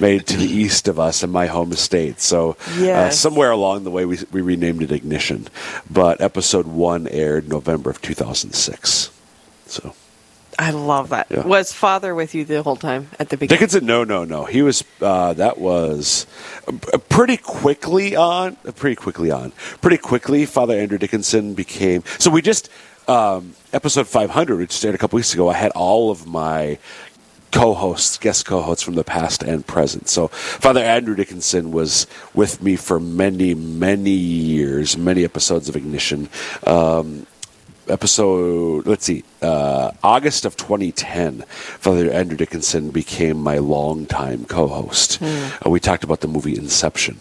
made 0.00 0.26
to 0.26 0.36
the 0.36 0.44
east 0.46 0.88
of 0.88 0.98
us 0.98 1.22
in 1.22 1.30
my 1.30 1.46
home 1.46 1.72
estate. 1.72 2.20
So 2.20 2.56
uh, 2.78 3.10
somewhere 3.10 3.50
along 3.50 3.84
the 3.84 3.90
way, 3.90 4.04
we, 4.04 4.18
we 4.32 4.40
renamed 4.40 4.82
it 4.82 4.92
Ignition. 4.92 5.48
But 5.90 6.20
episode 6.20 6.66
one 6.66 7.08
aired 7.08 7.48
November 7.48 7.90
of 7.90 8.00
2006. 8.02 9.10
So 9.66 9.94
I 10.58 10.72
love 10.72 11.08
that. 11.10 11.26
Yeah. 11.30 11.46
Was 11.46 11.72
father 11.72 12.14
with 12.14 12.34
you 12.34 12.44
the 12.44 12.62
whole 12.62 12.76
time 12.76 13.08
at 13.18 13.30
the 13.30 13.36
beginning? 13.36 13.58
Dickinson, 13.60 13.86
no, 13.86 14.04
no, 14.04 14.24
no. 14.24 14.44
He 14.44 14.60
was. 14.62 14.84
Uh, 15.00 15.32
that 15.34 15.58
was 15.58 16.26
uh, 16.68 16.98
pretty 17.08 17.36
quickly 17.38 18.14
on. 18.16 18.56
uh, 18.66 18.72
Pretty 18.72 18.96
quickly 18.96 19.30
on. 19.30 19.52
Pretty 19.80 19.96
quickly, 19.96 20.44
Father 20.44 20.78
Andrew 20.78 20.98
Dickinson 20.98 21.54
became. 21.54 22.02
So 22.18 22.30
we 22.30 22.42
just 22.42 22.68
um, 23.10 23.54
episode 23.72 24.06
500, 24.06 24.58
which 24.58 24.72
started 24.72 24.94
a 24.94 24.98
couple 24.98 25.16
weeks 25.16 25.34
ago. 25.34 25.50
I 25.50 25.54
had 25.54 25.72
all 25.72 26.10
of 26.10 26.26
my 26.26 26.78
co-hosts, 27.50 28.16
guest 28.18 28.46
co-hosts 28.46 28.82
from 28.82 28.94
the 28.94 29.02
past 29.02 29.42
and 29.42 29.66
present. 29.66 30.08
So 30.08 30.28
Father 30.28 30.80
Andrew 30.80 31.16
Dickinson 31.16 31.72
was 31.72 32.06
with 32.32 32.62
me 32.62 32.76
for 32.76 33.00
many, 33.00 33.54
many 33.54 34.10
years, 34.12 34.96
many 34.96 35.24
episodes 35.24 35.68
of 35.68 35.76
Ignition. 35.76 36.28
Um, 36.66 37.26
episode 37.88 38.86
let's 38.86 39.04
see 39.04 39.24
uh, 39.42 39.90
august 40.04 40.44
of 40.44 40.56
2010 40.56 41.42
father 41.80 42.08
andrew 42.12 42.36
dickinson 42.36 42.90
became 42.90 43.36
my 43.36 43.58
longtime 43.58 44.44
co-host 44.44 45.20
uh, 45.20 45.68
we 45.68 45.80
talked 45.80 46.04
about 46.04 46.20
the 46.20 46.28
movie 46.28 46.56
inception 46.56 47.18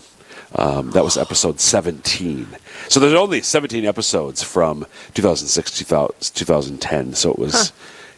um, 0.55 0.91
that 0.91 1.03
was 1.03 1.17
episode 1.17 1.59
17 1.59 2.47
so 2.87 2.99
there's 2.99 3.13
only 3.13 3.41
17 3.41 3.85
episodes 3.85 4.41
from 4.43 4.85
2006 5.13 5.77
2000, 5.77 6.33
2010 6.33 7.13
so 7.13 7.31
it 7.31 7.39
was 7.39 7.71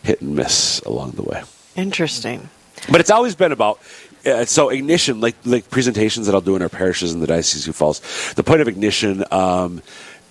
hit 0.03 0.21
and 0.21 0.35
miss 0.35 0.79
along 0.81 1.11
the 1.11 1.23
way 1.23 1.43
Interesting. 1.75 2.49
but 2.91 2.99
it's 3.01 3.11
always 3.11 3.35
been 3.35 3.51
about 3.51 3.79
uh, 4.25 4.45
so 4.45 4.69
ignition, 4.69 5.19
like 5.19 5.35
like 5.45 5.69
presentations 5.69 6.27
that 6.27 6.35
I'll 6.35 6.41
do 6.41 6.55
in 6.55 6.61
our 6.61 6.69
parishes 6.69 7.13
in 7.13 7.21
the 7.21 7.27
diocese 7.27 7.67
of 7.67 7.75
Falls. 7.75 8.01
The 8.35 8.43
point 8.43 8.61
of 8.61 8.67
ignition 8.67 9.23
um, 9.31 9.81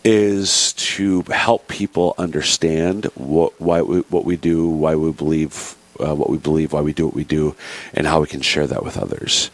is 0.05 0.73
to 0.75 1.23
help 1.23 1.69
people 1.69 2.15
understand 2.19 3.07
what 3.15 3.61
why 3.61 3.83
we, 3.83 4.01
what 4.03 4.25
we 4.25 4.37
do, 4.37 4.69
why 4.69 4.95
we 4.95 5.13
believe 5.13 5.77
uh, 5.99 6.15
what 6.15 6.31
we 6.31 6.39
believe, 6.39 6.73
why 6.73 6.81
we 6.81 6.93
do 6.93 7.07
what 7.07 7.15
we 7.15 7.25
do, 7.25 7.55
and 7.93 8.07
how 8.07 8.21
we 8.21 8.27
can 8.27 8.41
share 8.41 8.67
that 8.67 8.85
with 8.85 8.97
others. 8.97 9.51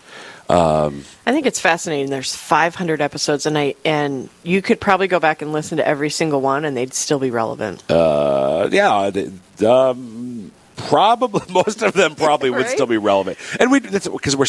I 0.48 1.32
think 1.32 1.46
it's 1.46 1.60
fascinating. 1.60 2.10
There's 2.10 2.34
500 2.34 3.00
episodes 3.00 3.46
a 3.46 3.50
night, 3.50 3.76
and 3.84 4.28
you 4.42 4.62
could 4.62 4.80
probably 4.80 5.08
go 5.08 5.20
back 5.20 5.42
and 5.42 5.52
listen 5.52 5.78
to 5.78 5.86
every 5.86 6.10
single 6.10 6.40
one, 6.40 6.64
and 6.64 6.76
they'd 6.76 6.94
still 6.94 7.18
be 7.18 7.30
relevant. 7.30 7.88
Uh, 7.90 8.68
yeah, 8.70 9.10
um, 9.66 10.52
probably 10.76 11.40
most 11.52 11.82
of 11.82 11.94
them 11.94 12.14
probably 12.14 12.50
would 12.50 12.68
still 12.68 12.86
be 12.86 12.98
relevant, 12.98 13.38
and 13.58 13.70
we 13.70 13.80
because 13.80 14.36
we're 14.36 14.46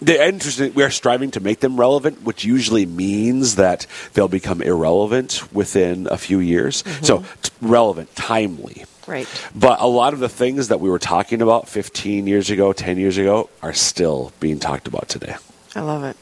the 0.00 0.24
interesting. 0.24 0.74
We 0.74 0.82
are 0.82 0.90
striving 0.90 1.30
to 1.32 1.40
make 1.40 1.60
them 1.60 1.78
relevant, 1.78 2.22
which 2.22 2.44
usually 2.44 2.86
means 2.86 3.56
that 3.56 3.86
they'll 4.14 4.28
become 4.28 4.62
irrelevant 4.62 5.52
within 5.52 6.06
a 6.10 6.18
few 6.18 6.38
years. 6.38 6.84
So 7.02 7.24
t- 7.42 7.50
relevant, 7.60 8.14
timely. 8.14 8.84
Right. 9.10 9.26
But 9.54 9.80
a 9.80 9.86
lot 9.88 10.12
of 10.14 10.20
the 10.20 10.28
things 10.28 10.68
that 10.68 10.78
we 10.80 10.88
were 10.88 10.98
talking 11.00 11.42
about 11.42 11.68
15 11.68 12.26
years 12.26 12.48
ago, 12.50 12.72
10 12.72 12.96
years 12.96 13.18
ago, 13.18 13.50
are 13.62 13.72
still 13.72 14.32
being 14.40 14.58
talked 14.60 14.86
about 14.86 15.08
today. 15.08 15.34
I 15.74 15.80
love 15.80 16.04
it. 16.04 16.16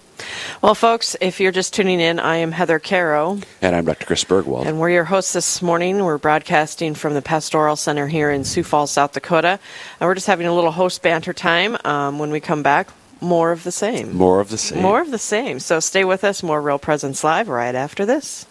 Well, 0.62 0.74
folks, 0.74 1.14
if 1.20 1.38
you're 1.38 1.52
just 1.52 1.72
tuning 1.74 2.00
in, 2.00 2.18
I 2.18 2.36
am 2.38 2.50
Heather 2.50 2.80
Carroll, 2.80 3.38
And 3.62 3.76
I'm 3.76 3.84
Dr. 3.84 4.04
Chris 4.06 4.24
Burgwald. 4.24 4.66
and 4.66 4.80
we're 4.80 4.90
your 4.90 5.04
hosts 5.04 5.32
this 5.32 5.62
morning. 5.62 6.04
We're 6.04 6.18
broadcasting 6.18 6.94
from 6.94 7.14
the 7.14 7.22
Pastoral 7.22 7.76
Center 7.76 8.08
here 8.08 8.28
in 8.30 8.42
Sioux 8.44 8.64
Falls, 8.64 8.90
South 8.90 9.12
Dakota. 9.12 9.60
And 10.00 10.08
we're 10.08 10.14
just 10.16 10.26
having 10.26 10.48
a 10.48 10.54
little 10.54 10.72
host 10.72 11.02
banter 11.02 11.32
time. 11.32 11.76
Um, 11.84 12.18
when 12.18 12.30
we 12.30 12.40
come 12.40 12.64
back, 12.64 12.88
more 13.20 13.52
of 13.52 13.62
the 13.62 13.70
same. 13.70 14.16
More 14.16 14.40
of 14.40 14.48
the 14.48 14.58
same. 14.58 14.82
More 14.82 15.00
of 15.00 15.12
the 15.12 15.18
same. 15.18 15.60
So 15.60 15.78
stay 15.78 16.04
with 16.04 16.24
us. 16.24 16.42
More 16.42 16.60
Real 16.60 16.78
Presence 16.80 17.22
Live 17.22 17.48
right 17.48 17.74
after 17.74 18.04
this. 18.04 18.44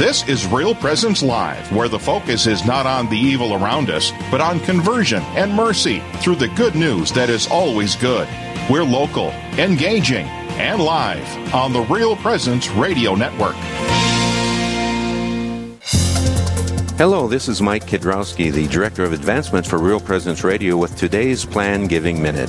This 0.00 0.26
is 0.26 0.46
Real 0.46 0.74
Presence 0.74 1.22
Live, 1.22 1.70
where 1.72 1.86
the 1.86 1.98
focus 1.98 2.46
is 2.46 2.64
not 2.64 2.86
on 2.86 3.10
the 3.10 3.18
evil 3.18 3.52
around 3.52 3.90
us, 3.90 4.12
but 4.30 4.40
on 4.40 4.58
conversion 4.60 5.22
and 5.36 5.52
mercy 5.52 6.00
through 6.22 6.36
the 6.36 6.48
good 6.48 6.74
news 6.74 7.12
that 7.12 7.28
is 7.28 7.46
always 7.48 7.96
good. 7.96 8.26
We're 8.70 8.82
local, 8.82 9.28
engaging, 9.58 10.26
and 10.56 10.80
live 10.80 11.54
on 11.54 11.74
the 11.74 11.82
Real 11.82 12.16
Presence 12.16 12.70
Radio 12.70 13.14
Network. 13.14 13.56
Hello, 16.96 17.28
this 17.28 17.46
is 17.46 17.60
Mike 17.60 17.84
Kidrowski, 17.84 18.50
the 18.50 18.68
Director 18.68 19.04
of 19.04 19.12
Advancement 19.12 19.66
for 19.66 19.78
Real 19.78 20.00
Presence 20.00 20.42
Radio, 20.42 20.78
with 20.78 20.96
today's 20.96 21.44
Plan 21.44 21.86
Giving 21.86 22.22
Minute. 22.22 22.48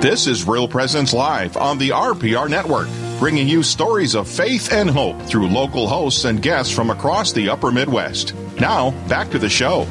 This 0.00 0.26
is 0.26 0.48
Real 0.48 0.66
Presence 0.66 1.12
Live 1.12 1.58
on 1.58 1.76
the 1.76 1.90
RPR 1.90 2.48
Network, 2.48 2.88
bringing 3.18 3.46
you 3.46 3.62
stories 3.62 4.14
of 4.14 4.26
faith 4.26 4.72
and 4.72 4.88
hope 4.88 5.20
through 5.22 5.48
local 5.48 5.86
hosts 5.86 6.24
and 6.24 6.40
guests 6.40 6.72
from 6.74 6.88
across 6.88 7.32
the 7.32 7.50
upper 7.50 7.70
Midwest. 7.70 8.34
Now, 8.58 8.92
back 9.08 9.28
to 9.30 9.38
the 9.38 9.50
show. 9.50 9.82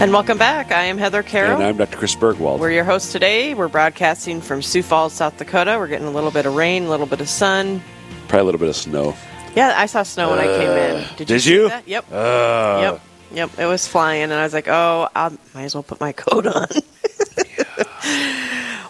And 0.00 0.10
welcome 0.10 0.38
back. 0.38 0.72
I 0.72 0.84
am 0.84 0.96
Heather 0.96 1.22
Carroll. 1.22 1.56
And 1.56 1.62
I'm 1.64 1.76
Dr. 1.76 1.98
Chris 1.98 2.16
Burgwald. 2.16 2.60
We're 2.60 2.70
your 2.70 2.84
hosts 2.84 3.12
today. 3.12 3.52
We're 3.52 3.68
broadcasting 3.68 4.40
from 4.40 4.62
Sioux 4.62 4.82
Falls, 4.82 5.12
South 5.12 5.36
Dakota. 5.36 5.76
We're 5.78 5.86
getting 5.86 6.06
a 6.08 6.12
little 6.12 6.30
bit 6.30 6.46
of 6.46 6.54
rain, 6.56 6.84
a 6.84 6.88
little 6.88 7.06
bit 7.06 7.20
of 7.20 7.28
sun. 7.28 7.82
Probably 8.28 8.40
a 8.40 8.44
little 8.44 8.58
bit 8.60 8.70
of 8.70 8.76
snow. 8.76 9.14
Yeah, 9.54 9.74
I 9.76 9.84
saw 9.84 10.02
snow 10.02 10.30
when 10.30 10.38
I 10.38 10.44
came 10.46 10.70
in. 10.70 11.16
Did 11.16 11.20
you? 11.20 11.26
Did 11.26 11.42
see 11.42 11.52
you? 11.52 11.68
that? 11.68 11.86
Yep. 11.86 12.10
Uh, 12.10 12.78
Yep. 12.80 13.00
Yep. 13.34 13.58
It 13.58 13.66
was 13.66 13.86
flying, 13.86 14.22
and 14.24 14.32
I 14.34 14.44
was 14.44 14.54
like, 14.54 14.68
oh, 14.68 15.08
I 15.14 15.28
might 15.54 15.64
as 15.64 15.74
well 15.74 15.82
put 15.82 16.00
my 16.00 16.12
coat 16.16 16.46
on. 16.46 16.68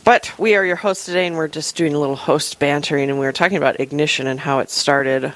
But 0.05 0.33
we 0.39 0.55
are 0.55 0.65
your 0.65 0.77
hosts 0.77 1.05
today, 1.05 1.27
and 1.27 1.37
we're 1.37 1.49
just 1.49 1.77
doing 1.77 1.95
a 1.95 1.99
little 1.99 2.17
host 2.17 2.59
bantering, 2.59 3.11
and 3.11 3.19
we 3.19 3.27
were 3.27 3.33
talking 3.33 3.57
about 3.57 3.81
ignition 3.81 4.27
and 4.27 4.41
how 4.41 4.59
it 4.61 4.71
started 4.71 5.33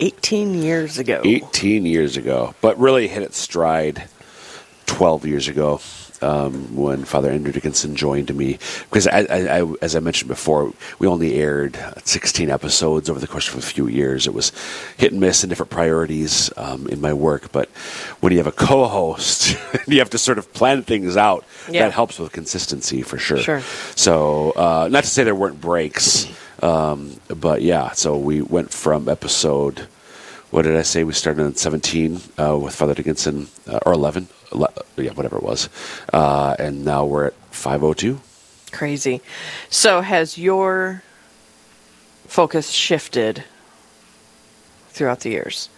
18 0.00 0.62
years 0.62 0.98
ago. 0.98 1.22
18 1.24 1.86
years 1.86 2.16
ago, 2.16 2.54
but 2.60 2.78
really 2.78 3.08
hit 3.08 3.22
its 3.22 3.38
stride 3.38 4.08
12 4.86 5.26
years 5.26 5.48
ago 5.48 5.80
um, 6.24 6.74
when 6.74 7.04
Father 7.04 7.30
Andrew 7.30 7.52
Dickinson 7.52 7.94
joined 7.94 8.34
me. 8.34 8.58
Because, 8.88 9.06
I, 9.06 9.20
I, 9.20 9.60
I, 9.60 9.74
as 9.82 9.94
I 9.94 10.00
mentioned 10.00 10.28
before, 10.28 10.72
we 10.98 11.06
only 11.06 11.34
aired 11.34 11.78
16 12.04 12.50
episodes 12.50 13.10
over 13.10 13.20
the 13.20 13.26
course 13.26 13.48
of 13.48 13.56
a 13.56 13.62
few 13.62 13.86
years. 13.86 14.26
It 14.26 14.34
was 14.34 14.52
hit 14.96 15.12
and 15.12 15.20
miss 15.20 15.42
and 15.42 15.50
different 15.50 15.70
priorities 15.70 16.50
um, 16.56 16.88
in 16.88 17.00
my 17.00 17.12
work. 17.12 17.52
But 17.52 17.68
when 18.20 18.32
you 18.32 18.38
have 18.38 18.46
a 18.46 18.52
co 18.52 18.86
host, 18.86 19.56
you 19.86 19.98
have 19.98 20.10
to 20.10 20.18
sort 20.18 20.38
of 20.38 20.52
plan 20.52 20.82
things 20.82 21.16
out. 21.16 21.44
Yeah. 21.70 21.84
That 21.84 21.92
helps 21.92 22.18
with 22.18 22.32
consistency 22.32 23.02
for 23.02 23.18
sure. 23.18 23.38
Sure. 23.38 23.60
So, 23.94 24.52
uh, 24.52 24.88
not 24.90 25.04
to 25.04 25.10
say 25.10 25.24
there 25.24 25.34
weren't 25.34 25.60
breaks, 25.60 26.26
um, 26.62 27.20
but 27.28 27.62
yeah, 27.62 27.92
so 27.92 28.16
we 28.16 28.40
went 28.40 28.72
from 28.72 29.08
episode 29.08 29.86
what 30.54 30.62
did 30.62 30.76
I 30.76 30.82
say? 30.82 31.02
We 31.02 31.12
started 31.14 31.44
on 31.44 31.56
17 31.56 32.20
uh, 32.38 32.56
with 32.56 32.76
Father 32.76 32.94
Dickinson, 32.94 33.48
uh, 33.66 33.80
or 33.84 33.92
11, 33.92 34.28
ele- 34.28 34.28
yeah, 34.54 35.12
whatever 35.12 35.36
it 35.36 35.42
was. 35.42 35.68
Uh, 36.12 36.56
and 36.58 36.84
now 36.84 37.04
we're 37.04 37.26
at 37.26 37.34
502. 37.50 38.20
Crazy. 38.72 39.20
So, 39.70 40.00
has 40.00 40.36
your 40.38 41.02
focus 42.26 42.70
shifted 42.70 43.44
throughout 44.90 45.20
the 45.20 45.30
years? 45.30 45.68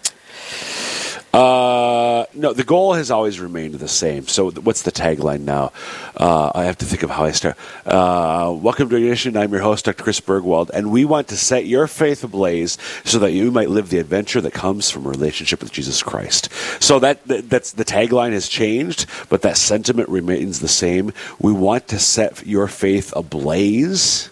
Uh, 1.37 2.25
no, 2.33 2.55
the 2.55 2.65
goal 2.65 2.95
has 2.95 3.11
always 3.11 3.39
remained 3.39 3.75
the 3.75 3.89
same. 3.89 4.27
So, 4.27 4.51
what's 4.53 4.81
the 4.81 4.91
tagline 4.91 5.41
now? 5.41 5.71
Uh, 6.17 6.51
I 6.55 6.65
have 6.65 6.79
to 6.79 6.87
think 6.87 7.03
of 7.03 7.11
how 7.11 7.25
I 7.25 7.33
start. 7.33 7.59
Uh, 7.85 8.57
welcome 8.59 8.89
to 8.89 8.97
Ignition. 8.97 9.37
I'm 9.37 9.53
your 9.53 9.61
host, 9.61 9.85
Dr. 9.85 10.03
Chris 10.03 10.19
Burgwald, 10.19 10.71
and 10.71 10.91
we 10.91 11.05
want 11.05 11.29
to 11.29 11.37
set 11.37 11.67
your 11.67 11.89
faith 11.89 12.25
ablaze 12.25 12.79
so 13.05 13.19
that 13.19 13.33
you 13.33 13.51
might 13.51 13.69
live 13.69 13.91
the 13.91 13.99
adventure 13.99 14.41
that 14.41 14.55
comes 14.55 14.91
from 14.91 15.05
a 15.05 15.11
relationship 15.11 15.61
with 15.61 15.73
Jesus 15.73 16.03
Christ. 16.03 16.51
So 16.83 16.99
that, 17.01 17.23
that 17.27 17.51
that's 17.51 17.73
the 17.73 17.85
tagline 17.85 18.33
has 18.33 18.49
changed, 18.49 19.05
but 19.29 19.43
that 19.43 19.59
sentiment 19.59 20.09
remains 20.09 20.61
the 20.61 20.69
same. 20.69 21.13
We 21.39 21.53
want 21.53 21.87
to 21.89 21.99
set 21.99 22.47
your 22.47 22.67
faith 22.67 23.13
ablaze 23.15 24.31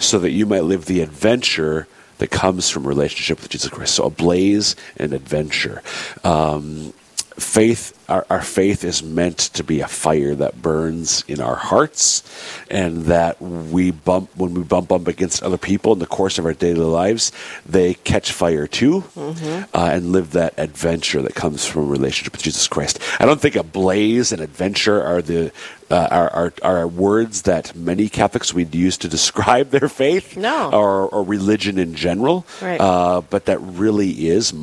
so 0.00 0.18
that 0.18 0.32
you 0.32 0.46
might 0.46 0.64
live 0.64 0.86
the 0.86 1.02
adventure 1.02 1.86
that 2.22 2.30
comes 2.30 2.70
from 2.70 2.86
relationship 2.86 3.42
with 3.42 3.50
Jesus 3.50 3.68
Christ. 3.68 3.96
So 3.96 4.04
a 4.04 4.10
blaze 4.10 4.76
and 4.96 5.12
adventure. 5.12 5.82
Um, 6.22 6.94
faith, 7.36 7.98
our, 8.08 8.26
our 8.30 8.42
faith 8.42 8.84
is 8.84 9.02
meant 9.02 9.38
to 9.38 9.64
be 9.64 9.80
a 9.80 9.88
fire 9.88 10.34
that 10.34 10.60
burns 10.60 11.24
in 11.28 11.40
our 11.40 11.56
hearts, 11.56 12.22
and 12.70 13.04
that 13.06 13.40
we 13.40 13.90
bump 13.90 14.34
when 14.36 14.54
we 14.54 14.62
bump 14.62 14.92
up 14.92 15.06
against 15.08 15.42
other 15.42 15.58
people 15.58 15.92
in 15.92 15.98
the 15.98 16.06
course 16.06 16.38
of 16.38 16.46
our 16.46 16.54
daily 16.54 16.80
lives, 16.84 17.32
they 17.66 17.94
catch 17.94 18.32
fire 18.32 18.66
too, 18.66 19.04
uh, 19.16 19.64
and 19.74 20.12
live 20.12 20.32
that 20.32 20.54
adventure 20.58 21.22
that 21.22 21.34
comes 21.34 21.66
from 21.66 21.82
a 21.82 21.86
relationship 21.86 22.32
with 22.32 22.42
Jesus 22.42 22.68
Christ. 22.68 22.98
I 23.20 23.26
don't 23.26 23.40
think 23.40 23.56
a 23.56 23.62
blaze 23.62 24.32
and 24.32 24.40
adventure 24.42 25.02
are 25.02 25.22
the 25.22 25.52
uh, 25.90 26.08
are, 26.10 26.30
are, 26.30 26.52
are 26.62 26.88
words 26.88 27.42
that 27.42 27.74
many 27.76 28.08
Catholics 28.08 28.54
would 28.54 28.74
use 28.74 28.96
to 28.96 29.08
describe 29.08 29.70
their 29.70 29.90
faith 29.90 30.38
No. 30.38 30.70
or, 30.72 31.06
or 31.08 31.22
religion 31.22 31.78
in 31.78 31.94
general. 31.94 32.46
Right. 32.62 32.80
Uh, 32.80 33.20
but 33.20 33.44
that 33.44 33.58
really 33.60 34.28
is 34.28 34.54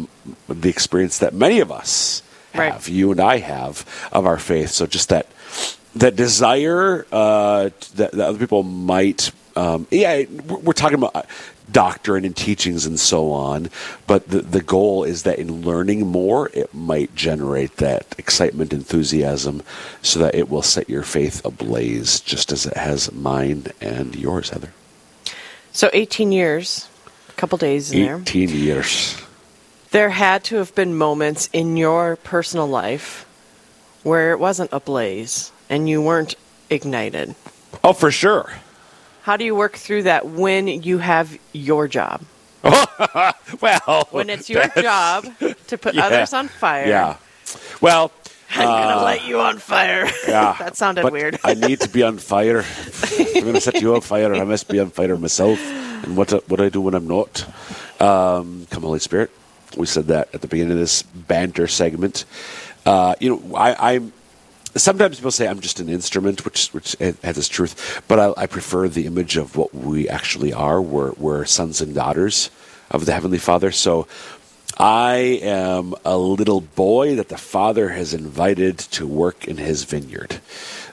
the 0.47 0.69
experience 0.69 1.19
that 1.19 1.33
many 1.35 1.59
of 1.59 1.71
us 1.71 2.23
Right. 2.53 2.73
have, 2.73 2.89
you 2.89 3.11
and 3.11 3.19
I 3.19 3.37
have, 3.37 3.85
of 4.11 4.25
our 4.25 4.39
faith. 4.39 4.71
So 4.71 4.85
just 4.85 5.09
that 5.09 5.27
that 5.95 6.15
desire 6.15 7.05
uh, 7.11 7.69
that, 7.95 8.11
that 8.11 8.27
other 8.27 8.39
people 8.39 8.63
might. 8.63 9.31
Um, 9.55 9.87
yeah, 9.91 10.23
we're 10.23 10.73
talking 10.73 10.97
about 10.97 11.25
doctrine 11.71 12.25
and 12.25 12.35
teachings 12.35 12.85
and 12.85 12.99
so 12.99 13.31
on, 13.31 13.69
but 14.07 14.27
the 14.27 14.41
the 14.41 14.61
goal 14.61 15.03
is 15.03 15.23
that 15.23 15.39
in 15.39 15.63
learning 15.63 16.07
more, 16.07 16.49
it 16.53 16.73
might 16.73 17.13
generate 17.15 17.77
that 17.77 18.15
excitement, 18.17 18.73
enthusiasm, 18.73 19.61
so 20.01 20.19
that 20.19 20.35
it 20.35 20.49
will 20.49 20.61
set 20.61 20.89
your 20.89 21.03
faith 21.03 21.43
ablaze, 21.45 22.19
just 22.19 22.51
as 22.51 22.65
it 22.65 22.77
has 22.77 23.11
mine 23.11 23.67
and 23.81 24.15
yours, 24.15 24.51
Heather. 24.51 24.73
So, 25.71 25.89
18 25.93 26.31
years, 26.31 26.87
a 27.29 27.33
couple 27.33 27.57
days 27.57 27.91
in 27.91 28.01
there. 28.01 28.17
Eighteen 28.17 28.49
years. 28.49 29.21
There 29.91 30.09
had 30.11 30.43
to 30.45 30.57
have 30.57 30.75
been 30.75 30.95
moments 30.95 31.49
in 31.51 31.75
your 31.77 32.15
personal 32.17 32.67
life 32.67 33.25
where 34.03 34.31
it 34.31 34.39
wasn't 34.39 34.71
ablaze 34.71 35.51
and 35.69 35.89
you 35.89 36.01
weren't 36.01 36.35
ignited. 36.69 37.35
Oh, 37.83 37.93
for 37.93 38.11
sure. 38.11 38.51
How 39.23 39.35
do 39.37 39.43
you 39.43 39.55
work 39.55 39.75
through 39.75 40.03
that 40.03 40.27
when 40.27 40.67
you 40.67 40.99
have 40.99 41.37
your 41.53 41.87
job? 41.87 42.21
Well, 43.61 44.07
When 44.11 44.29
it's 44.29 44.49
your 44.49 44.67
job 44.67 45.25
to 45.67 45.77
put 45.77 45.95
Yeah. 45.95 46.05
others 46.05 46.33
on 46.33 46.49
fire. 46.49 46.87
Yeah. 46.87 47.15
Well, 47.81 48.11
I'm 48.55 48.65
going 48.67 48.89
to 48.97 49.01
light 49.01 49.23
you 49.25 49.39
on 49.39 49.57
fire. 49.57 50.05
yeah. 50.27 50.55
that 50.59 50.75
sounded 50.75 51.01
but 51.03 51.13
weird. 51.13 51.39
I 51.43 51.53
need 51.55 51.79
to 51.81 51.89
be 51.89 52.03
on 52.03 52.17
fire. 52.17 52.63
I'm 53.17 53.41
going 53.43 53.53
to 53.55 53.61
set 53.61 53.81
you 53.81 53.95
on 53.95 54.01
fire. 54.01 54.31
and 54.33 54.41
I 54.41 54.45
must 54.45 54.67
be 54.67 54.79
on 54.79 54.89
fire 54.91 55.15
myself. 55.17 55.59
And 56.03 56.15
what 56.17 56.31
what 56.49 56.57
do 56.57 56.63
I 56.65 56.69
do 56.69 56.81
when 56.81 56.93
I'm 56.93 57.07
not? 57.07 57.45
Um, 58.01 58.67
come, 58.69 58.83
Holy 58.83 58.99
Spirit. 58.99 59.31
We 59.77 59.85
said 59.85 60.07
that 60.07 60.33
at 60.33 60.41
the 60.41 60.47
beginning 60.47 60.73
of 60.73 60.79
this 60.79 61.03
banter 61.03 61.67
segment. 61.67 62.25
Uh, 62.85 63.15
you 63.19 63.29
know, 63.29 63.55
I, 63.55 63.95
I'm. 63.95 64.13
Sometimes 64.75 65.17
people 65.17 65.31
say 65.31 65.47
I'm 65.47 65.59
just 65.59 65.79
an 65.79 65.89
instrument, 65.89 66.45
which 66.45 66.69
which 66.69 66.95
has 66.99 67.37
its 67.37 67.47
truth, 67.47 68.03
but 68.07 68.19
I, 68.19 68.43
I 68.43 68.45
prefer 68.45 68.87
the 68.87 69.05
image 69.05 69.35
of 69.35 69.55
what 69.55 69.73
we 69.73 70.07
actually 70.07 70.53
are. 70.53 70.81
We're 70.81 71.11
we're 71.13 71.45
sons 71.45 71.81
and 71.81 71.93
daughters 71.95 72.49
of 72.91 73.05
the 73.05 73.13
Heavenly 73.13 73.39
Father. 73.39 73.71
So 73.71 74.07
I 74.77 75.39
am 75.41 75.93
a 76.05 76.17
little 76.17 76.61
boy 76.61 77.15
that 77.15 77.29
the 77.29 77.37
Father 77.37 77.89
has 77.89 78.13
invited 78.13 78.77
to 78.77 79.05
work 79.05 79.47
in 79.47 79.57
his 79.57 79.83
vineyard. 79.83 80.39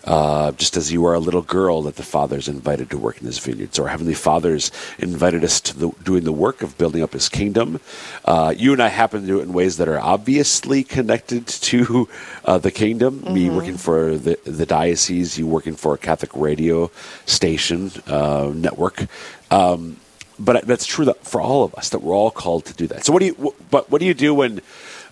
Uh, 0.06 0.52
just 0.52 0.76
as 0.76 0.92
you 0.92 1.04
are 1.04 1.14
a 1.14 1.18
little 1.18 1.42
girl 1.42 1.82
that 1.82 1.96
the 1.96 2.02
Father's 2.02 2.46
invited 2.46 2.88
to 2.90 2.96
work 2.96 3.20
in 3.20 3.26
his 3.26 3.40
vineyard. 3.40 3.74
So 3.74 3.82
our 3.82 3.88
Heavenly 3.88 4.14
Father's 4.14 4.70
invited 4.98 5.42
us 5.42 5.60
to 5.62 5.76
the, 5.76 5.90
doing 6.04 6.22
the 6.22 6.32
work 6.32 6.62
of 6.62 6.78
building 6.78 7.02
up 7.02 7.12
his 7.12 7.28
kingdom. 7.28 7.80
Uh, 8.24 8.54
you 8.56 8.72
and 8.72 8.80
I 8.80 8.88
happen 8.88 9.22
to 9.22 9.26
do 9.26 9.40
it 9.40 9.42
in 9.42 9.52
ways 9.52 9.78
that 9.78 9.88
are 9.88 9.98
obviously 9.98 10.84
connected 10.84 11.48
to 11.48 12.08
uh, 12.44 12.58
the 12.58 12.70
kingdom. 12.70 13.24
Me 13.34 13.50
working 13.50 13.76
for 13.76 14.16
the, 14.16 14.38
the 14.44 14.64
diocese, 14.64 15.36
you 15.38 15.46
working 15.46 15.74
for 15.74 15.94
a 15.94 15.98
Catholic 15.98 16.30
radio 16.36 16.90
station 17.24 17.90
uh, 18.06 18.52
network. 18.54 19.06
Um, 19.50 19.96
but 20.38 20.66
that's 20.66 20.86
true 20.86 21.06
that 21.06 21.24
for 21.24 21.40
all 21.40 21.64
of 21.64 21.74
us 21.74 21.90
that 21.90 22.02
we're 22.02 22.14
all 22.14 22.30
called 22.30 22.66
to 22.66 22.74
do 22.74 22.86
that. 22.88 23.04
So 23.04 23.12
what 23.12 23.20
do 23.20 23.26
you? 23.26 23.54
But 23.70 23.90
what 23.90 24.00
do 24.00 24.06
you 24.06 24.14
do 24.14 24.34
when 24.34 24.60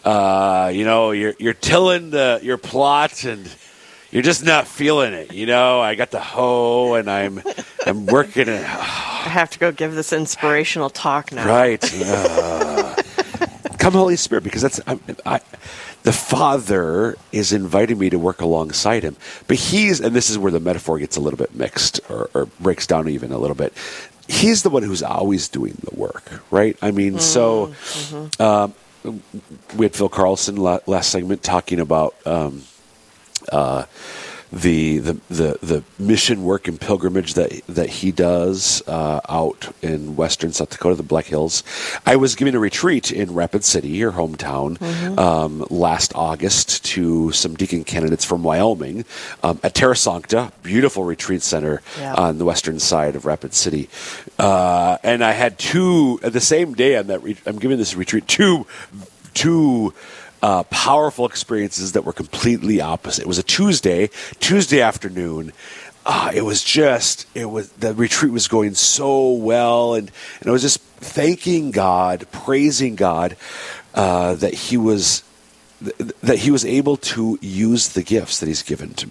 uh, 0.05 0.71
you 0.75 0.85
know 0.85 1.13
you're 1.13 1.35
you're 1.39 1.55
tilling 1.55 2.11
the 2.11 2.41
your 2.43 2.59
plot 2.59 3.25
and 3.25 3.49
you're 4.15 4.23
just 4.23 4.45
not 4.45 4.69
feeling 4.69 5.13
it? 5.13 5.35
You 5.35 5.47
know, 5.47 5.81
I 5.81 5.97
got 5.97 6.13
the 6.13 6.21
hoe 6.21 6.95
and 6.95 7.11
I'm 7.11 7.43
I'm 7.85 8.07
working 8.07 8.47
it. 8.47 8.63
I 8.63 9.29
have 9.29 9.51
to 9.51 9.59
go 9.59 9.73
give 9.73 9.97
this 9.97 10.13
inspirational 10.13 10.89
talk 10.89 11.33
now. 11.33 11.45
Right. 11.45 11.83
Uh, 12.01 12.95
come, 13.79 13.95
Holy 13.95 14.15
Spirit, 14.15 14.45
because 14.45 14.63
that's 14.63 14.81
I, 14.87 15.01
I, 15.27 15.41
the 16.05 16.13
Father 16.13 17.17
is 17.33 17.53
inviting 17.53 17.99
me 17.99 18.09
to 18.09 18.19
work 18.19 18.41
alongside 18.41 19.03
Him. 19.03 19.17
But 19.49 19.57
He's, 19.57 20.01
and 20.01 20.15
this 20.15 20.31
is 20.31 20.39
where 20.39 20.53
the 20.53 20.61
metaphor 20.61 21.01
gets 21.01 21.17
a 21.17 21.21
little 21.21 21.39
bit 21.39 21.53
mixed 21.57 21.99
or, 22.09 22.31
or 22.35 22.47
breaks 22.61 22.87
down 22.87 23.09
even 23.09 23.33
a 23.33 23.39
little 23.39 23.57
bit. 23.57 23.73
He's 24.29 24.63
the 24.63 24.71
one 24.71 24.85
who's 24.85 25.03
always 25.03 25.49
doing 25.49 25.77
the 25.83 25.99
work, 25.99 26.41
right? 26.53 26.77
I 26.81 26.93
mean, 26.93 27.19
so 27.19 27.75
um, 28.39 28.75
we 29.77 29.87
had 29.87 29.95
Phil 29.97 30.09
Carlson 30.09 30.55
last 30.55 31.11
segment 31.11 31.43
talking 31.43 31.81
about. 31.81 32.15
Um, 32.25 32.63
uh, 33.55 33.87
the, 34.53 34.99
the 34.99 35.15
the 35.31 35.59
the 35.63 35.83
mission 35.99 36.45
work 36.45 36.69
and 36.69 36.81
pilgrimage 36.81 37.35
that 37.35 37.51
that 37.67 37.89
he 37.91 38.13
does 38.13 38.83
uh, 38.87 39.19
out 39.29 39.75
in 39.83 40.15
western 40.15 40.53
South 40.53 40.71
Dakota, 40.71 40.95
the 40.95 41.03
Black 41.03 41.25
Hills. 41.27 41.65
I 42.07 42.15
was 42.15 42.37
giving 42.37 42.55
a 42.55 42.61
retreat 42.61 43.11
in 43.11 43.35
Rapid 43.35 43.65
City, 43.65 43.89
your 43.89 44.13
hometown, 44.13 44.81
um, 45.19 45.67
last 45.71 46.15
August 46.15 46.85
to 46.95 47.33
some 47.33 47.57
deacon 47.57 47.83
candidates 47.83 48.25
from 48.25 48.45
Wyoming 48.45 49.05
um, 49.43 49.59
at 49.65 49.75
Terra 49.75 49.97
Sancta, 49.97 50.53
beautiful 50.63 51.03
retreat 51.03 51.43
center 51.43 51.83
Yeah. 51.99 52.15
on 52.15 52.39
the 52.39 52.45
western 52.45 52.79
side 52.79 53.17
of 53.17 53.25
Rapid 53.27 53.55
City. 53.55 53.89
Uh, 54.39 54.99
and 55.03 55.25
I 55.25 55.33
had 55.33 55.59
two 55.59 56.19
the 56.23 56.41
same 56.41 56.75
day 56.75 56.97
on 56.97 57.09
that. 57.09 57.25
Re- 57.25 57.37
I'm 57.45 57.59
giving 57.59 57.79
this 57.79 57.97
retreat 57.97 58.29
two 58.29 58.67
two 59.33 59.93
uh, 60.45 60.63
powerful 60.65 61.25
experiences 61.25 61.93
that 61.93 62.05
were 62.05 62.13
completely 62.13 62.79
opposite. 62.79 63.23
It 63.23 63.27
was 63.27 63.39
a 63.39 63.43
Tuesday, 63.43 64.11
Tuesday 64.41 64.83
afternoon. 64.83 65.55
Uh, 66.05 66.33
it 66.35 66.43
was 66.43 66.63
just, 66.63 67.27
it 67.35 67.47
was 67.47 67.71
the 67.71 67.95
retreat 67.95 68.31
was 68.31 68.47
going 68.47 68.75
so 68.75 69.33
well, 69.33 69.95
and 69.95 70.11
and 70.41 70.51
I 70.51 70.53
was 70.53 70.61
just 70.61 70.83
thanking 70.83 71.71
God, 71.71 72.27
praising 72.31 72.95
God 72.95 73.39
uh, 73.95 74.35
that 74.35 74.53
He 74.53 74.77
was 74.77 75.23
that 76.23 76.39
he 76.39 76.51
was 76.51 76.65
able 76.65 76.97
to 76.97 77.39
use 77.41 77.91
the 77.91 78.03
gifts 78.03 78.41
that 78.41 78.47
he's 78.47 78.63
given 78.63 78.95
to 78.95 79.09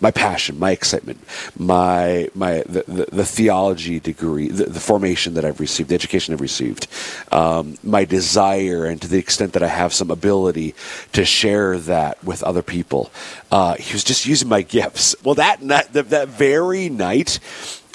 my 0.00 0.10
passion, 0.10 0.58
my 0.58 0.70
excitement, 0.70 1.20
my 1.58 2.28
my 2.34 2.62
the, 2.66 2.84
the, 2.86 3.06
the 3.10 3.24
theology 3.24 3.98
degree, 3.98 4.48
the, 4.48 4.66
the, 4.66 4.80
formation 4.80 5.34
that 5.34 5.44
I've 5.44 5.58
received, 5.58 5.88
the 5.88 5.94
education 5.94 6.34
I've 6.34 6.40
received, 6.40 6.86
um, 7.32 7.78
my 7.82 8.04
desire, 8.04 8.84
and 8.84 9.00
to 9.00 9.08
the 9.08 9.18
extent 9.18 9.54
that 9.54 9.62
I 9.62 9.68
have 9.68 9.92
some 9.94 10.10
ability 10.10 10.74
to 11.12 11.24
share 11.24 11.78
that 11.78 12.22
with 12.22 12.42
other 12.42 12.62
people. 12.62 13.10
Uh, 13.50 13.74
he 13.74 13.92
was 13.94 14.04
just 14.04 14.26
using 14.26 14.48
my 14.48 14.62
gifts. 14.62 15.16
Well, 15.24 15.34
that 15.36 15.66
that, 15.68 15.92
that 15.94 16.28
very 16.28 16.88
night, 16.90 17.40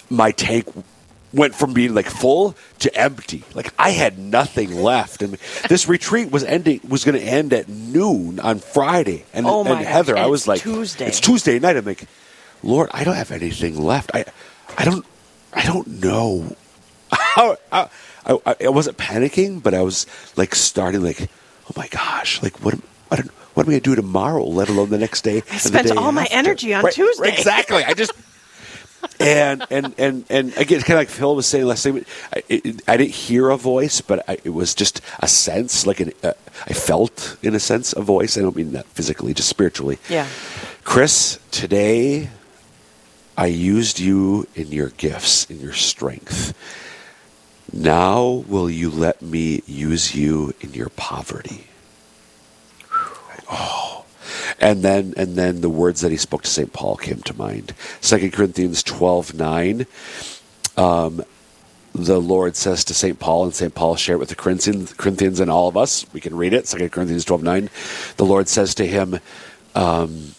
my 0.09 0.31
tank 0.31 0.67
went 1.33 1.55
from 1.55 1.73
being 1.73 1.93
like 1.93 2.05
full 2.05 2.55
to 2.79 2.95
empty. 2.95 3.43
Like 3.53 3.73
I 3.77 3.89
had 3.89 4.19
nothing 4.19 4.81
left, 4.81 5.21
and 5.21 5.33
this 5.67 5.87
retreat 5.87 6.31
was 6.31 6.43
ending 6.43 6.81
was 6.87 7.03
going 7.03 7.19
to 7.19 7.25
end 7.25 7.53
at 7.53 7.67
noon 7.67 8.39
on 8.39 8.59
Friday. 8.59 9.25
And, 9.33 9.45
oh 9.45 9.65
and 9.65 9.85
Heather, 9.85 10.15
and 10.15 10.23
I 10.23 10.27
was 10.27 10.47
like, 10.47 10.61
Tuesday. 10.61 11.07
It's 11.07 11.19
Tuesday 11.19 11.59
night. 11.59 11.75
I'm 11.75 11.85
like, 11.85 12.05
Lord, 12.61 12.89
I 12.93 13.03
don't 13.03 13.15
have 13.15 13.31
anything 13.31 13.81
left. 13.81 14.11
I, 14.13 14.25
I 14.77 14.85
don't, 14.85 15.05
I 15.53 15.65
don't 15.65 15.87
know 16.03 16.55
how. 17.11 17.57
I, 17.71 17.89
I, 18.25 18.55
I 18.65 18.69
wasn't 18.69 18.97
panicking, 18.97 19.61
but 19.61 19.73
I 19.73 19.81
was 19.81 20.05
like 20.37 20.55
starting 20.55 21.01
like, 21.01 21.21
oh 21.21 21.73
my 21.75 21.87
gosh, 21.87 22.41
like 22.41 22.63
what? 22.63 22.75
I 23.11 23.17
don't. 23.17 23.31
What 23.53 23.67
am 23.67 23.69
I 23.69 23.73
going 23.73 23.81
to 23.83 23.89
do 23.91 23.95
tomorrow? 23.95 24.43
Let 24.45 24.69
alone 24.69 24.89
the 24.89 24.97
next 24.97 25.23
day. 25.23 25.43
I 25.51 25.57
spent 25.57 25.91
all 25.91 26.05
after. 26.05 26.11
my 26.11 26.27
energy 26.31 26.73
on 26.73 26.83
right, 26.83 26.91
Tuesday. 26.91 27.21
Right, 27.21 27.37
exactly. 27.37 27.83
I 27.83 27.93
just 27.93 28.11
and 29.19 29.65
and 29.69 29.93
and 29.97 30.25
and 30.29 30.57
again, 30.57 30.81
kind 30.81 30.93
of 30.93 30.99
like 30.99 31.09
Phil 31.09 31.35
was 31.35 31.45
saying 31.45 31.65
last 31.65 31.83
time, 31.83 32.05
I, 32.33 32.43
it, 32.49 32.81
I 32.87 32.97
didn't 32.97 33.11
hear 33.11 33.49
a 33.49 33.57
voice, 33.57 34.01
but 34.01 34.27
I, 34.27 34.37
it 34.43 34.49
was 34.49 34.73
just 34.75 35.01
a 35.19 35.27
sense, 35.27 35.85
like 35.85 35.99
an, 35.99 36.13
uh, 36.23 36.33
I 36.67 36.73
felt 36.73 37.37
in 37.41 37.55
a 37.55 37.59
sense 37.59 37.93
a 37.93 38.01
voice. 38.01 38.37
I 38.37 38.41
don't 38.41 38.55
mean 38.55 38.73
that 38.73 38.85
physically, 38.87 39.33
just 39.33 39.49
spiritually. 39.49 39.99
Yeah. 40.09 40.27
Chris, 40.83 41.39
today 41.51 42.29
I 43.37 43.47
used 43.47 43.99
you 43.99 44.47
in 44.55 44.71
your 44.71 44.89
gifts, 44.89 45.49
in 45.49 45.59
your 45.59 45.73
strength. 45.73 46.53
Now 47.71 48.43
will 48.47 48.69
you 48.69 48.89
let 48.91 49.21
me 49.21 49.63
use 49.65 50.13
you 50.13 50.53
in 50.61 50.73
your 50.73 50.89
poverty? 50.89 51.67
Oh 53.49 53.92
and 54.59 54.83
then 54.83 55.13
and 55.17 55.35
then 55.35 55.61
the 55.61 55.69
words 55.69 56.01
that 56.01 56.11
he 56.11 56.17
spoke 56.17 56.43
to 56.43 56.49
St. 56.49 56.73
Paul 56.73 56.95
came 56.95 57.21
to 57.23 57.37
mind. 57.37 57.73
Second 58.01 58.33
Corinthians 58.33 58.83
twelve 58.83 59.33
nine. 59.33 59.85
Um, 60.77 61.23
the 61.93 62.19
Lord 62.19 62.55
says 62.55 62.83
to 62.85 62.93
St. 62.93 63.19
Paul, 63.19 63.43
and 63.43 63.53
St. 63.53 63.73
Paul 63.75 63.95
shared 63.95 64.19
with 64.19 64.29
the 64.29 64.35
Corinthians, 64.35 64.93
Corinthians 64.93 65.39
and 65.39 65.51
all 65.51 65.67
of 65.67 65.77
us. 65.77 66.05
We 66.11 66.21
can 66.21 66.35
read 66.35 66.53
it, 66.53 66.67
Second 66.67 66.91
Corinthians 66.91 67.25
twelve 67.25 67.43
nine. 67.43 67.69
The 68.17 68.25
Lord 68.25 68.47
says 68.47 68.73
to 68.75 68.87
him, 68.87 69.19
um, 69.75 70.33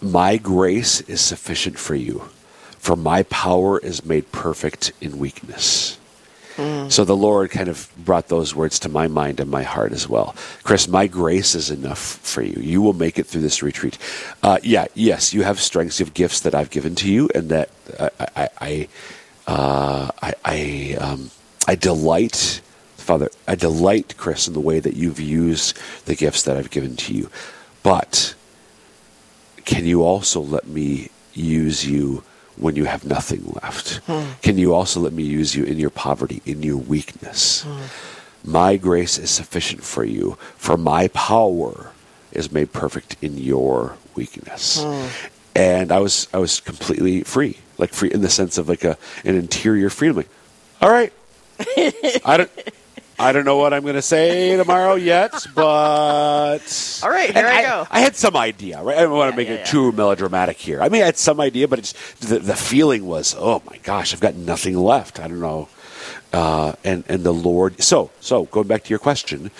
My 0.00 0.38
grace 0.38 1.02
is 1.02 1.20
sufficient 1.20 1.78
for 1.78 1.94
you, 1.94 2.30
for 2.78 2.96
my 2.96 3.22
power 3.24 3.78
is 3.78 4.04
made 4.04 4.32
perfect 4.32 4.92
in 5.00 5.18
weakness. 5.18 5.98
So 6.88 7.04
the 7.04 7.16
Lord 7.16 7.50
kind 7.50 7.68
of 7.68 7.90
brought 7.96 8.28
those 8.28 8.54
words 8.54 8.78
to 8.80 8.88
my 8.88 9.08
mind 9.08 9.40
and 9.40 9.50
my 9.50 9.62
heart 9.64 9.92
as 9.92 10.08
well. 10.08 10.36
Chris, 10.62 10.86
my 10.86 11.06
grace 11.06 11.54
is 11.54 11.70
enough 11.70 11.98
for 11.98 12.42
you. 12.42 12.60
You 12.62 12.80
will 12.80 12.92
make 12.92 13.18
it 13.18 13.26
through 13.26 13.40
this 13.40 13.62
retreat. 13.62 13.98
Uh, 14.42 14.58
yeah, 14.62 14.86
yes, 14.94 15.34
you 15.34 15.42
have 15.42 15.60
strengths, 15.60 15.98
you 15.98 16.06
have 16.06 16.14
gifts 16.14 16.40
that 16.40 16.54
I've 16.54 16.70
given 16.70 16.94
to 16.96 17.10
you, 17.10 17.28
and 17.34 17.48
that 17.48 17.70
I, 17.98 18.10
I, 18.36 18.48
I, 18.60 18.88
uh, 19.46 20.10
I, 20.22 20.34
I, 20.44 20.96
um, 21.00 21.30
I 21.66 21.74
delight, 21.74 22.60
Father, 22.96 23.30
I 23.48 23.56
delight, 23.56 24.16
Chris, 24.16 24.46
in 24.46 24.54
the 24.54 24.60
way 24.60 24.78
that 24.80 24.94
you've 24.94 25.20
used 25.20 25.76
the 26.06 26.14
gifts 26.14 26.42
that 26.44 26.56
I've 26.56 26.70
given 26.70 26.94
to 26.96 27.14
you. 27.14 27.30
But 27.82 28.34
can 29.64 29.86
you 29.86 30.04
also 30.04 30.40
let 30.40 30.66
me 30.66 31.10
use 31.32 31.84
you? 31.86 32.22
When 32.56 32.76
you 32.76 32.84
have 32.84 33.04
nothing 33.04 33.44
left? 33.62 34.00
Can 34.42 34.58
you 34.58 34.74
also 34.74 35.00
let 35.00 35.12
me 35.12 35.22
use 35.22 35.54
you 35.54 35.64
in 35.64 35.78
your 35.78 35.90
poverty, 35.90 36.40
in 36.46 36.62
your 36.62 36.76
weakness? 36.76 37.66
My 38.44 38.76
grace 38.76 39.18
is 39.18 39.30
sufficient 39.30 39.82
for 39.84 40.04
you, 40.04 40.36
for 40.56 40.76
my 40.76 41.08
power 41.08 41.92
is 42.32 42.52
made 42.52 42.72
perfect 42.72 43.16
in 43.22 43.38
your 43.38 43.96
weakness. 44.14 44.84
And 45.56 45.92
I 45.92 45.98
was 46.00 46.28
I 46.34 46.38
was 46.38 46.60
completely 46.60 47.22
free, 47.22 47.58
like 47.78 47.92
free 47.94 48.10
in 48.10 48.20
the 48.22 48.28
sense 48.30 48.58
of 48.58 48.68
like 48.68 48.84
a 48.84 48.98
an 49.24 49.36
interior 49.36 49.88
freedom. 49.88 50.16
Like, 50.16 50.28
all 50.82 50.90
right, 50.90 51.12
I 52.24 52.36
don't. 52.38 52.50
I 53.18 53.32
don't 53.32 53.44
know 53.44 53.56
what 53.56 53.72
I'm 53.72 53.82
going 53.82 53.94
to 53.94 54.02
say 54.02 54.56
tomorrow 54.56 54.94
yet, 54.94 55.46
but 55.54 57.00
all 57.02 57.10
right, 57.10 57.32
here 57.32 57.46
I, 57.46 57.58
I, 57.58 57.62
go. 57.62 57.86
I 57.90 58.00
had 58.00 58.16
some 58.16 58.36
idea, 58.36 58.82
right? 58.82 58.98
I 58.98 59.02
don't 59.02 59.12
want 59.12 59.30
to 59.30 59.36
make 59.36 59.48
yeah, 59.48 59.54
it 59.54 59.58
yeah. 59.58 59.64
too 59.64 59.92
melodramatic 59.92 60.56
here. 60.56 60.82
I 60.82 60.88
mean, 60.88 61.02
I 61.02 61.06
had 61.06 61.16
some 61.16 61.40
idea, 61.40 61.68
but 61.68 61.78
it's 61.78 61.92
the, 62.16 62.38
the 62.38 62.56
feeling 62.56 63.06
was, 63.06 63.34
oh 63.38 63.62
my 63.70 63.78
gosh, 63.78 64.12
I've 64.12 64.20
got 64.20 64.34
nothing 64.34 64.76
left. 64.76 65.20
I 65.20 65.28
don't 65.28 65.40
know. 65.40 65.68
Uh, 66.32 66.72
and 66.82 67.04
and 67.08 67.22
the 67.22 67.32
Lord. 67.32 67.80
So 67.80 68.10
so 68.18 68.46
going 68.46 68.66
back 68.66 68.82
to 68.84 68.90
your 68.90 68.98
question, 68.98 69.52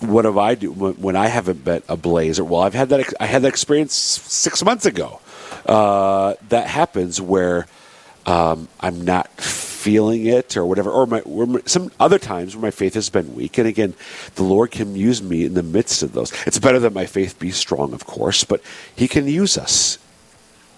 what 0.00 0.24
have 0.24 0.36
I 0.36 0.56
do 0.56 0.72
when, 0.72 0.94
when 0.94 1.14
I 1.14 1.28
haven't 1.28 1.64
been 1.64 1.82
a 1.88 1.96
blazer? 1.96 2.42
Well, 2.42 2.62
I've 2.62 2.74
had 2.74 2.88
that. 2.88 3.14
I 3.20 3.26
had 3.26 3.42
that 3.42 3.48
experience 3.48 3.94
six 3.94 4.64
months 4.64 4.86
ago. 4.86 5.20
Uh, 5.64 6.34
that 6.48 6.66
happens 6.66 7.20
where 7.20 7.68
um, 8.26 8.66
I'm 8.80 9.04
not 9.04 9.28
feeling 9.86 10.26
it 10.26 10.56
or 10.56 10.66
whatever, 10.66 10.90
or 10.90 11.06
my, 11.06 11.20
or 11.20 11.62
some 11.64 11.92
other 12.00 12.18
times 12.18 12.56
where 12.56 12.62
my 12.62 12.72
faith 12.72 12.94
has 12.94 13.08
been 13.08 13.36
weak. 13.36 13.56
And 13.56 13.68
again, 13.68 13.94
the 14.34 14.42
Lord 14.42 14.72
can 14.72 14.96
use 14.96 15.22
me 15.22 15.44
in 15.44 15.54
the 15.54 15.62
midst 15.62 16.02
of 16.02 16.10
those. 16.10 16.32
It's 16.44 16.58
better 16.58 16.80
that 16.80 16.92
my 16.92 17.06
faith 17.06 17.38
be 17.38 17.52
strong, 17.52 17.92
of 17.92 18.04
course, 18.04 18.42
but 18.42 18.60
He 18.96 19.06
can 19.06 19.28
use 19.28 19.56
us 19.56 19.98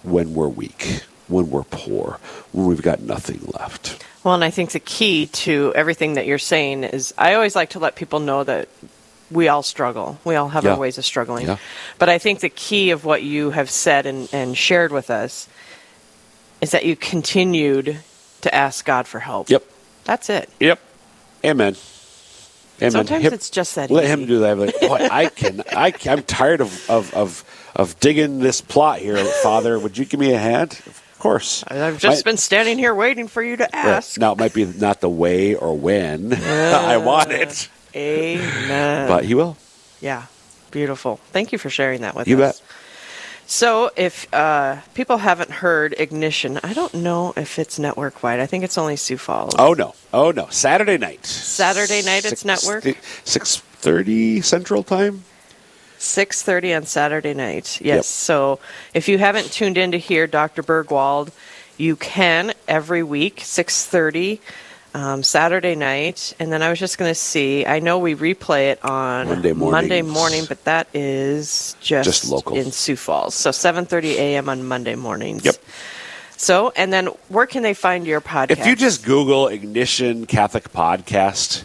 when 0.03 0.35
we're 0.35 0.49
weak, 0.49 1.05
when 1.27 1.49
we're 1.49 1.65
poor, 1.65 2.21
when 2.53 2.67
we've 2.67 2.83
got 2.83 3.01
nothing 3.01 3.41
left. 3.59 4.05
Well, 4.25 4.35
and 4.35 4.45
I 4.45 4.51
think 4.51 4.73
the 4.73 4.79
key 4.81 5.27
to 5.49 5.73
everything 5.75 6.15
that 6.15 6.27
you're 6.27 6.39
saying 6.39 6.85
is 6.85 7.15
I 7.17 7.33
always 7.33 7.57
like 7.57 7.71
to 7.71 7.79
let 7.79 7.97
people 7.97 8.21
know 8.21 8.45
that 8.45 8.69
we 9.31 9.49
all 9.49 9.63
struggle. 9.63 10.19
We 10.23 10.35
all 10.37 10.51
have 10.51 10.65
Yeah. 10.65 10.73
our 10.73 10.79
ways 10.79 10.99
of 10.99 11.07
struggling. 11.07 11.47
Yeah. 11.47 11.57
But 11.99 12.11
I 12.11 12.19
think 12.19 12.41
the 12.41 12.51
key 12.51 12.91
of 12.91 13.07
what 13.07 13.23
you 13.23 13.53
have 13.53 13.71
said 13.71 14.05
and, 14.05 14.29
and 14.35 14.55
shared 14.55 14.93
with 14.93 15.09
us 15.09 15.49
is 16.61 16.73
that 16.73 16.85
you 16.85 16.95
continued 16.95 18.01
to 18.43 18.55
ask 18.55 18.85
God 18.85 19.07
for 19.07 19.19
help. 19.21 19.51
Yep. 19.51 19.65
That's 20.05 20.31
it. 20.31 20.49
Yep. 20.61 20.79
Amen. 21.45 21.77
Amen. 22.81 22.91
Sometimes 22.93 23.25
Him- 23.25 23.33
it's 23.35 23.51
just 23.51 23.75
that 23.75 23.91
Let 23.91 24.05
easy. 24.05 24.13
him 24.13 24.27
do 24.27 24.39
that. 24.41 24.57
Like, 24.59 24.81
boy, 24.81 25.09
I 25.11 25.27
can. 25.35 25.63
I, 25.73 25.93
I'm 26.07 26.23
tired 26.23 26.61
of, 26.61 26.89
of 26.91 27.13
of 27.15 27.45
of 27.75 27.99
digging 28.01 28.39
this 28.39 28.61
plot 28.61 29.01
here, 29.01 29.17
Father. 29.43 29.79
Would 29.79 29.99
you 29.99 30.05
give 30.05 30.21
me 30.21 30.33
a 30.33 30.39
hand? 30.39 30.81
Of 30.87 31.03
course. 31.19 31.65
I've 31.67 31.99
just 31.99 32.25
My- 32.25 32.31
been 32.31 32.37
standing 32.37 32.79
here 32.79 32.95
waiting 32.95 33.27
for 33.27 33.43
you 33.43 33.57
to 33.57 33.65
Right. 33.65 33.75
ask. 33.75 34.19
Now 34.19 34.33
it 34.33 34.39
might 34.39 34.55
be 34.55 34.65
not 34.65 35.01
the 35.01 35.09
way 35.09 35.55
or 35.57 35.77
when 35.77 36.33
I 36.45 36.97
want 36.99 37.33
it, 37.33 37.69
Amen. 37.97 39.09
but 39.09 39.25
He 39.25 39.35
will. 39.35 39.57
yeah, 40.01 40.27
beautiful. 40.71 41.19
Thank 41.33 41.51
you 41.51 41.59
for 41.59 41.71
sharing 41.71 42.03
that 42.03 42.15
with 42.15 42.29
You 42.29 42.41
us. 42.45 42.61
bet. 42.61 42.69
So, 43.51 43.91
if 43.97 44.33
uh, 44.35 44.83
people 44.93 45.17
haven't 45.17 45.51
heard 45.51 45.95
Ignition, 45.97 46.61
I 46.63 46.75
don't 46.75 46.93
know 46.93 47.33
if 47.35 47.59
it's 47.59 47.79
network 47.79 48.23
wide. 48.23 48.41
I 48.41 48.47
think 48.47 48.63
it's 48.63 48.77
only 48.77 48.97
Sioux 48.97 49.17
Falls. 49.17 49.55
Oh 49.59 49.73
no! 49.73 49.95
Oh 50.13 50.31
no! 50.33 50.49
Saturday 50.51 50.99
night. 50.99 51.25
Saturday 51.25 52.03
night 52.03 52.27
it's 52.27 52.45
network? 52.45 52.85
Six 53.25 53.57
thirty 53.57 54.43
Central 54.43 54.83
Time. 54.83 55.25
6.30 55.99 56.77
on 56.77 56.85
Saturday 56.85 57.35
night. 57.35 57.81
Yes. 57.81 57.97
Yep. 57.97 58.05
So 58.05 58.61
if 58.95 59.09
you 59.09 59.19
haven't 59.19 59.51
tuned 59.51 59.77
in 59.77 59.91
to 59.91 59.99
hear 59.99 60.29
Dr. 60.29 60.63
Burgwald, 60.63 61.33
you 61.77 61.97
can 61.97 62.55
every 62.69 63.03
week, 63.03 63.41
6.30 63.41 64.39
um, 64.95 65.23
Saturday 65.23 65.75
night. 65.75 66.35
And 66.39 66.53
then 66.53 66.63
I 66.63 66.71
was 66.71 66.79
just 66.79 66.99
going 66.99 67.11
to 67.11 67.15
see, 67.15 67.67
I 67.67 67.79
know 67.79 67.99
we 67.99 68.15
replay 68.15 68.73
it 68.73 68.85
on 68.85 69.29
Monday 69.29 69.53
Monday 69.53 70.03
morning, 70.03 70.45
but 70.49 70.65
that 70.65 70.89
is 70.95 71.77
just, 71.81 72.05
Just 72.09 72.29
local. 72.31 72.57
in 72.57 72.73
Sioux 72.73 72.97
Falls. 72.97 73.35
So 73.35 73.51
7.30 73.51 74.05
a.m. 74.17 74.49
on 74.49 74.67
Monday 74.67 74.95
mornings. 74.95 75.45
Yep. 75.45 75.57
So, 76.37 76.73
and 76.77 76.93
then 76.93 77.07
where 77.29 77.47
can 77.47 77.63
they 77.65 77.75
find 77.75 78.07
your 78.07 78.21
podcast? 78.21 78.51
If 78.53 78.67
you 78.67 78.77
just 78.77 79.05
Google 79.05 79.49
Ignition 79.49 80.25
Catholic 80.27 80.73
Podcast, 80.73 81.65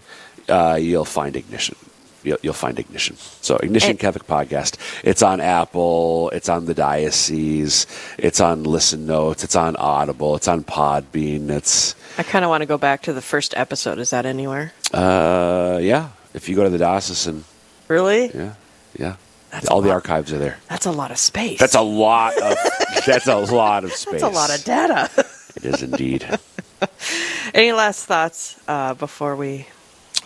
uh, 0.50 0.76
you'll 0.82 1.06
find 1.06 1.36
Ignition. 1.36 1.76
You'll, 2.24 2.38
you'll 2.42 2.54
find 2.54 2.80
Ignition. 2.80 3.18
So 3.42 3.58
Ignition 3.58 3.92
And- 3.92 4.00
Catholic 4.00 4.26
Podcast. 4.28 4.78
It's 5.04 5.22
on 5.22 5.42
Apple. 5.42 6.30
It's 6.32 6.48
on 6.50 6.66
the 6.66 6.74
Diocese. 6.74 7.86
It's 8.18 8.40
on 8.40 8.64
Listen 8.64 9.06
Notes. 9.06 9.44
It's 9.44 9.56
on 9.56 9.76
Audible. 9.76 10.36
It's 10.36 10.48
on 10.48 10.64
Podbean. 10.64 11.50
It's 11.50 11.96
I 12.18 12.24
kind 12.24 12.46
of 12.46 12.50
want 12.50 12.62
to 12.62 12.66
go 12.68 12.78
back 12.78 13.02
to 13.04 13.14
the 13.14 13.22
first 13.22 13.54
episode. 13.58 14.00
Is 14.00 14.12
that 14.12 14.26
anywhere? 14.26 14.72
uh, 14.94 15.80
yeah. 15.82 16.10
If 16.34 16.50
you 16.50 16.56
go 16.56 16.64
to 16.64 16.70
the 16.70 16.78
diocesan, 16.80 17.44
Really? 17.88 18.32
yeah, 18.34 18.54
yeah. 18.98 19.16
That's 19.52 19.68
All 19.68 19.82
the 19.82 19.90
lot. 19.90 19.96
archives 19.96 20.34
are 20.34 20.40
there. 20.40 20.58
That's 20.68 20.88
a 20.88 20.92
lot 20.92 21.12
of 21.12 21.18
space. 21.20 21.60
That's 21.60 21.76
a 21.76 21.82
lot 21.82 22.36
of 22.42 22.58
that's 23.06 23.28
a 23.28 23.36
lot 23.38 23.84
of 23.84 23.92
space. 23.94 24.22
That's 24.22 24.24
a 24.24 24.30
lot 24.30 24.50
of 24.58 24.64
data. 24.66 25.10
It 25.58 25.66
is 25.66 25.84
indeed. 25.84 26.26
Any 27.54 27.72
last 27.72 28.06
thoughts 28.06 28.60
uh, 28.68 28.96
before 28.96 29.36
we? 29.36 29.68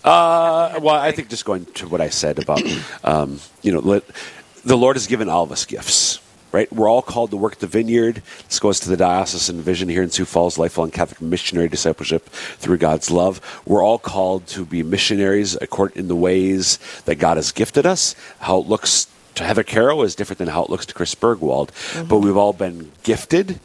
Uh, 0.07 0.79
well, 0.81 0.95
I 0.95 1.11
think 1.11 1.27
just 1.27 1.43
going 1.43 1.65
to 1.65 1.87
what 1.89 1.99
I 1.99 2.07
said 2.07 2.39
about, 2.39 2.61
um, 3.03 3.41
you 3.61 3.73
know, 3.73 3.79
let, 3.79 4.03
the 4.63 4.77
Lord 4.77 4.95
has 4.95 5.05
given 5.05 5.27
all 5.27 5.43
of 5.43 5.51
us 5.51 5.65
gifts, 5.65 6.21
right? 6.53 6.71
We're 6.71 6.89
all 6.89 7.01
called 7.01 7.31
to 7.31 7.37
work 7.37 7.57
the 7.57 7.67
vineyard. 7.67 8.23
This 8.47 8.57
goes 8.61 8.79
to 8.81 8.89
the 8.89 8.95
diocesan 8.95 9.59
vision 9.59 9.89
here 9.89 10.01
in 10.01 10.09
Sioux 10.09 10.23
Falls, 10.23 10.57
lifelong 10.57 10.91
Catholic 10.91 11.21
missionary 11.21 11.67
discipleship 11.67 12.29
through 12.29 12.77
God's 12.77 13.11
love. 13.11 13.41
We're 13.65 13.83
all 13.83 13.99
called 13.99 14.47
to 14.47 14.65
be 14.65 14.81
missionaries 14.81 15.57
according 15.59 15.97
in 15.97 16.07
the 16.07 16.15
ways 16.15 16.79
that 17.03 17.15
God 17.15 17.35
has 17.35 17.51
gifted 17.51 17.85
us. 17.85 18.15
How 18.39 18.59
it 18.59 18.67
looks 18.67 19.07
to 19.35 19.43
Heather 19.43 19.63
Carroll 19.63 20.03
is 20.03 20.15
different 20.15 20.37
than 20.37 20.47
how 20.47 20.63
it 20.63 20.69
looks 20.69 20.85
to 20.85 20.93
Chris 20.93 21.15
Burgwald, 21.15 21.71
but 22.07 22.19
we've 22.19 22.37
all 22.37 22.53
been 22.53 22.93
gifted 23.03 23.59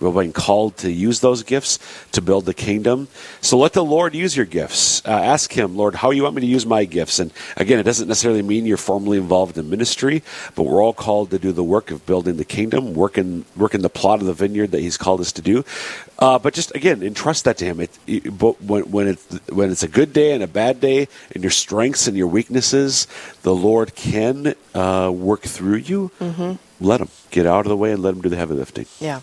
We've 0.00 0.14
been 0.14 0.32
called 0.32 0.76
to 0.78 0.90
use 0.90 1.20
those 1.20 1.42
gifts 1.42 1.78
to 2.12 2.22
build 2.22 2.44
the 2.44 2.54
kingdom. 2.54 3.08
So 3.40 3.58
let 3.58 3.72
the 3.72 3.84
Lord 3.84 4.14
use 4.14 4.36
your 4.36 4.46
gifts. 4.46 5.04
Uh, 5.04 5.10
ask 5.10 5.52
Him, 5.52 5.76
Lord, 5.76 5.96
how 5.96 6.10
you 6.10 6.22
want 6.22 6.36
me 6.36 6.40
to 6.42 6.46
use 6.46 6.64
my 6.64 6.84
gifts? 6.84 7.18
And 7.18 7.32
again, 7.56 7.78
it 7.78 7.82
doesn't 7.82 8.06
necessarily 8.06 8.42
mean 8.42 8.66
you're 8.66 8.76
formally 8.76 9.18
involved 9.18 9.58
in 9.58 9.68
ministry, 9.68 10.22
but 10.54 10.64
we're 10.64 10.82
all 10.82 10.92
called 10.92 11.30
to 11.30 11.38
do 11.38 11.52
the 11.52 11.64
work 11.64 11.90
of 11.90 12.06
building 12.06 12.36
the 12.36 12.44
kingdom, 12.44 12.94
working 12.94 13.44
working 13.56 13.82
the 13.82 13.90
plot 13.90 14.20
of 14.20 14.26
the 14.26 14.32
vineyard 14.32 14.70
that 14.70 14.80
He's 14.80 14.96
called 14.96 15.20
us 15.20 15.32
to 15.32 15.42
do. 15.42 15.64
Uh, 16.18 16.38
but 16.38 16.54
just 16.54 16.74
again, 16.74 17.02
entrust 17.02 17.44
that 17.44 17.58
to 17.58 17.64
Him. 17.64 17.80
It, 17.80 17.98
it, 18.06 18.38
but 18.38 18.62
when, 18.62 18.90
when 18.90 19.08
it's 19.08 19.26
when 19.48 19.70
it's 19.70 19.82
a 19.82 19.88
good 19.88 20.12
day 20.12 20.32
and 20.32 20.42
a 20.42 20.48
bad 20.48 20.80
day, 20.80 21.08
and 21.34 21.42
your 21.42 21.50
strengths 21.50 22.06
and 22.06 22.16
your 22.16 22.28
weaknesses, 22.28 23.06
the 23.42 23.54
Lord 23.54 23.94
can 23.94 24.54
uh, 24.74 25.10
work 25.12 25.42
through 25.42 25.76
you. 25.76 26.10
Let 26.80 27.00
Him 27.00 27.08
get 27.30 27.46
out 27.46 27.66
of 27.66 27.70
the 27.70 27.76
way 27.76 27.90
and 27.92 28.02
let 28.02 28.14
Him 28.14 28.20
do 28.20 28.28
the 28.28 28.36
heavy 28.36 28.54
lifting. 28.54 28.86
Yeah. 29.00 29.20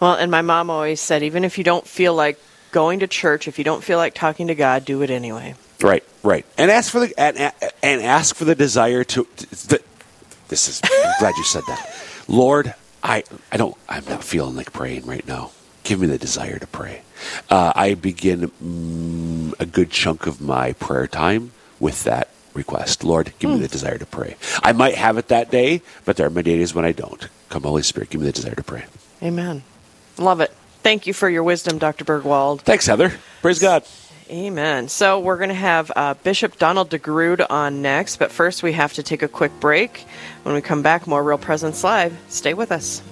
Well, 0.00 0.14
and 0.14 0.30
my 0.30 0.42
mom 0.42 0.70
always 0.70 1.00
said, 1.00 1.22
even 1.22 1.44
if 1.44 1.58
you 1.58 1.64
don't 1.64 1.86
feel 1.86 2.14
like 2.14 2.38
going 2.72 3.00
to 3.00 3.06
church, 3.06 3.46
if 3.48 3.58
you 3.58 3.64
don't 3.64 3.84
feel 3.84 3.98
like 3.98 4.14
talking 4.14 4.48
to 4.48 4.54
God, 4.54 4.84
do 4.84 5.02
it 5.02 5.10
anyway. 5.10 5.54
Right, 5.80 6.04
right, 6.22 6.44
and 6.56 6.70
ask 6.70 6.90
for 6.90 7.00
the 7.00 7.14
and, 7.18 7.52
and 7.82 8.02
ask 8.02 8.34
for 8.34 8.44
the 8.44 8.54
desire 8.54 9.04
to. 9.04 9.26
this 10.48 10.68
is. 10.68 10.80
I'm 10.82 11.14
glad 11.18 11.36
you 11.36 11.44
said 11.44 11.62
that, 11.68 11.94
Lord. 12.26 12.74
I 13.02 13.22
I 13.52 13.58
don't. 13.58 13.76
I'm 13.88 14.04
not 14.06 14.24
feeling 14.24 14.56
like 14.56 14.72
praying 14.72 15.04
right 15.04 15.26
now. 15.26 15.50
Give 15.82 16.00
me 16.00 16.06
the 16.06 16.16
desire 16.16 16.58
to 16.58 16.66
pray. 16.66 17.02
Uh, 17.50 17.72
I 17.76 17.94
begin 17.94 18.50
mm, 18.62 19.60
a 19.60 19.66
good 19.66 19.90
chunk 19.90 20.26
of 20.26 20.40
my 20.40 20.72
prayer 20.72 21.06
time 21.06 21.52
with 21.78 22.04
that 22.04 22.28
request. 22.54 23.04
Lord, 23.04 23.34
give 23.38 23.50
me 23.50 23.58
the 23.58 23.68
desire 23.68 23.98
to 23.98 24.06
pray. 24.06 24.36
I 24.62 24.72
might 24.72 24.94
have 24.94 25.18
it 25.18 25.28
that 25.28 25.50
day, 25.50 25.82
but 26.06 26.16
there 26.16 26.26
are 26.26 26.30
many 26.30 26.56
days 26.56 26.74
when 26.74 26.86
I 26.86 26.92
don't. 26.92 27.28
Come, 27.50 27.64
Holy 27.64 27.82
Spirit, 27.82 28.08
give 28.08 28.22
me 28.22 28.26
the 28.26 28.32
desire 28.32 28.54
to 28.54 28.62
pray. 28.62 28.84
Amen. 29.22 29.62
Love 30.18 30.40
it. 30.40 30.50
Thank 30.82 31.06
you 31.06 31.14
for 31.14 31.28
your 31.28 31.42
wisdom, 31.42 31.78
Dr. 31.78 32.04
Burgwald. 32.04 32.60
Thanks, 32.60 32.86
Heather. 32.86 33.12
Praise 33.40 33.58
God. 33.58 33.84
Amen. 34.30 34.88
So 34.88 35.20
we're 35.20 35.36
going 35.36 35.50
to 35.50 35.54
have 35.54 35.92
uh, 35.94 36.14
Bishop 36.14 36.58
Donald 36.58 36.90
DeGrood 36.90 37.44
on 37.50 37.82
next, 37.82 38.16
but 38.16 38.30
first 38.32 38.62
we 38.62 38.72
have 38.72 38.94
to 38.94 39.02
take 39.02 39.22
a 39.22 39.28
quick 39.28 39.52
break. 39.60 40.06
When 40.44 40.54
we 40.54 40.62
come 40.62 40.82
back, 40.82 41.06
more 41.06 41.22
Real 41.22 41.38
Presence 41.38 41.84
Live. 41.84 42.16
Stay 42.28 42.54
with 42.54 42.72
us. 42.72 43.02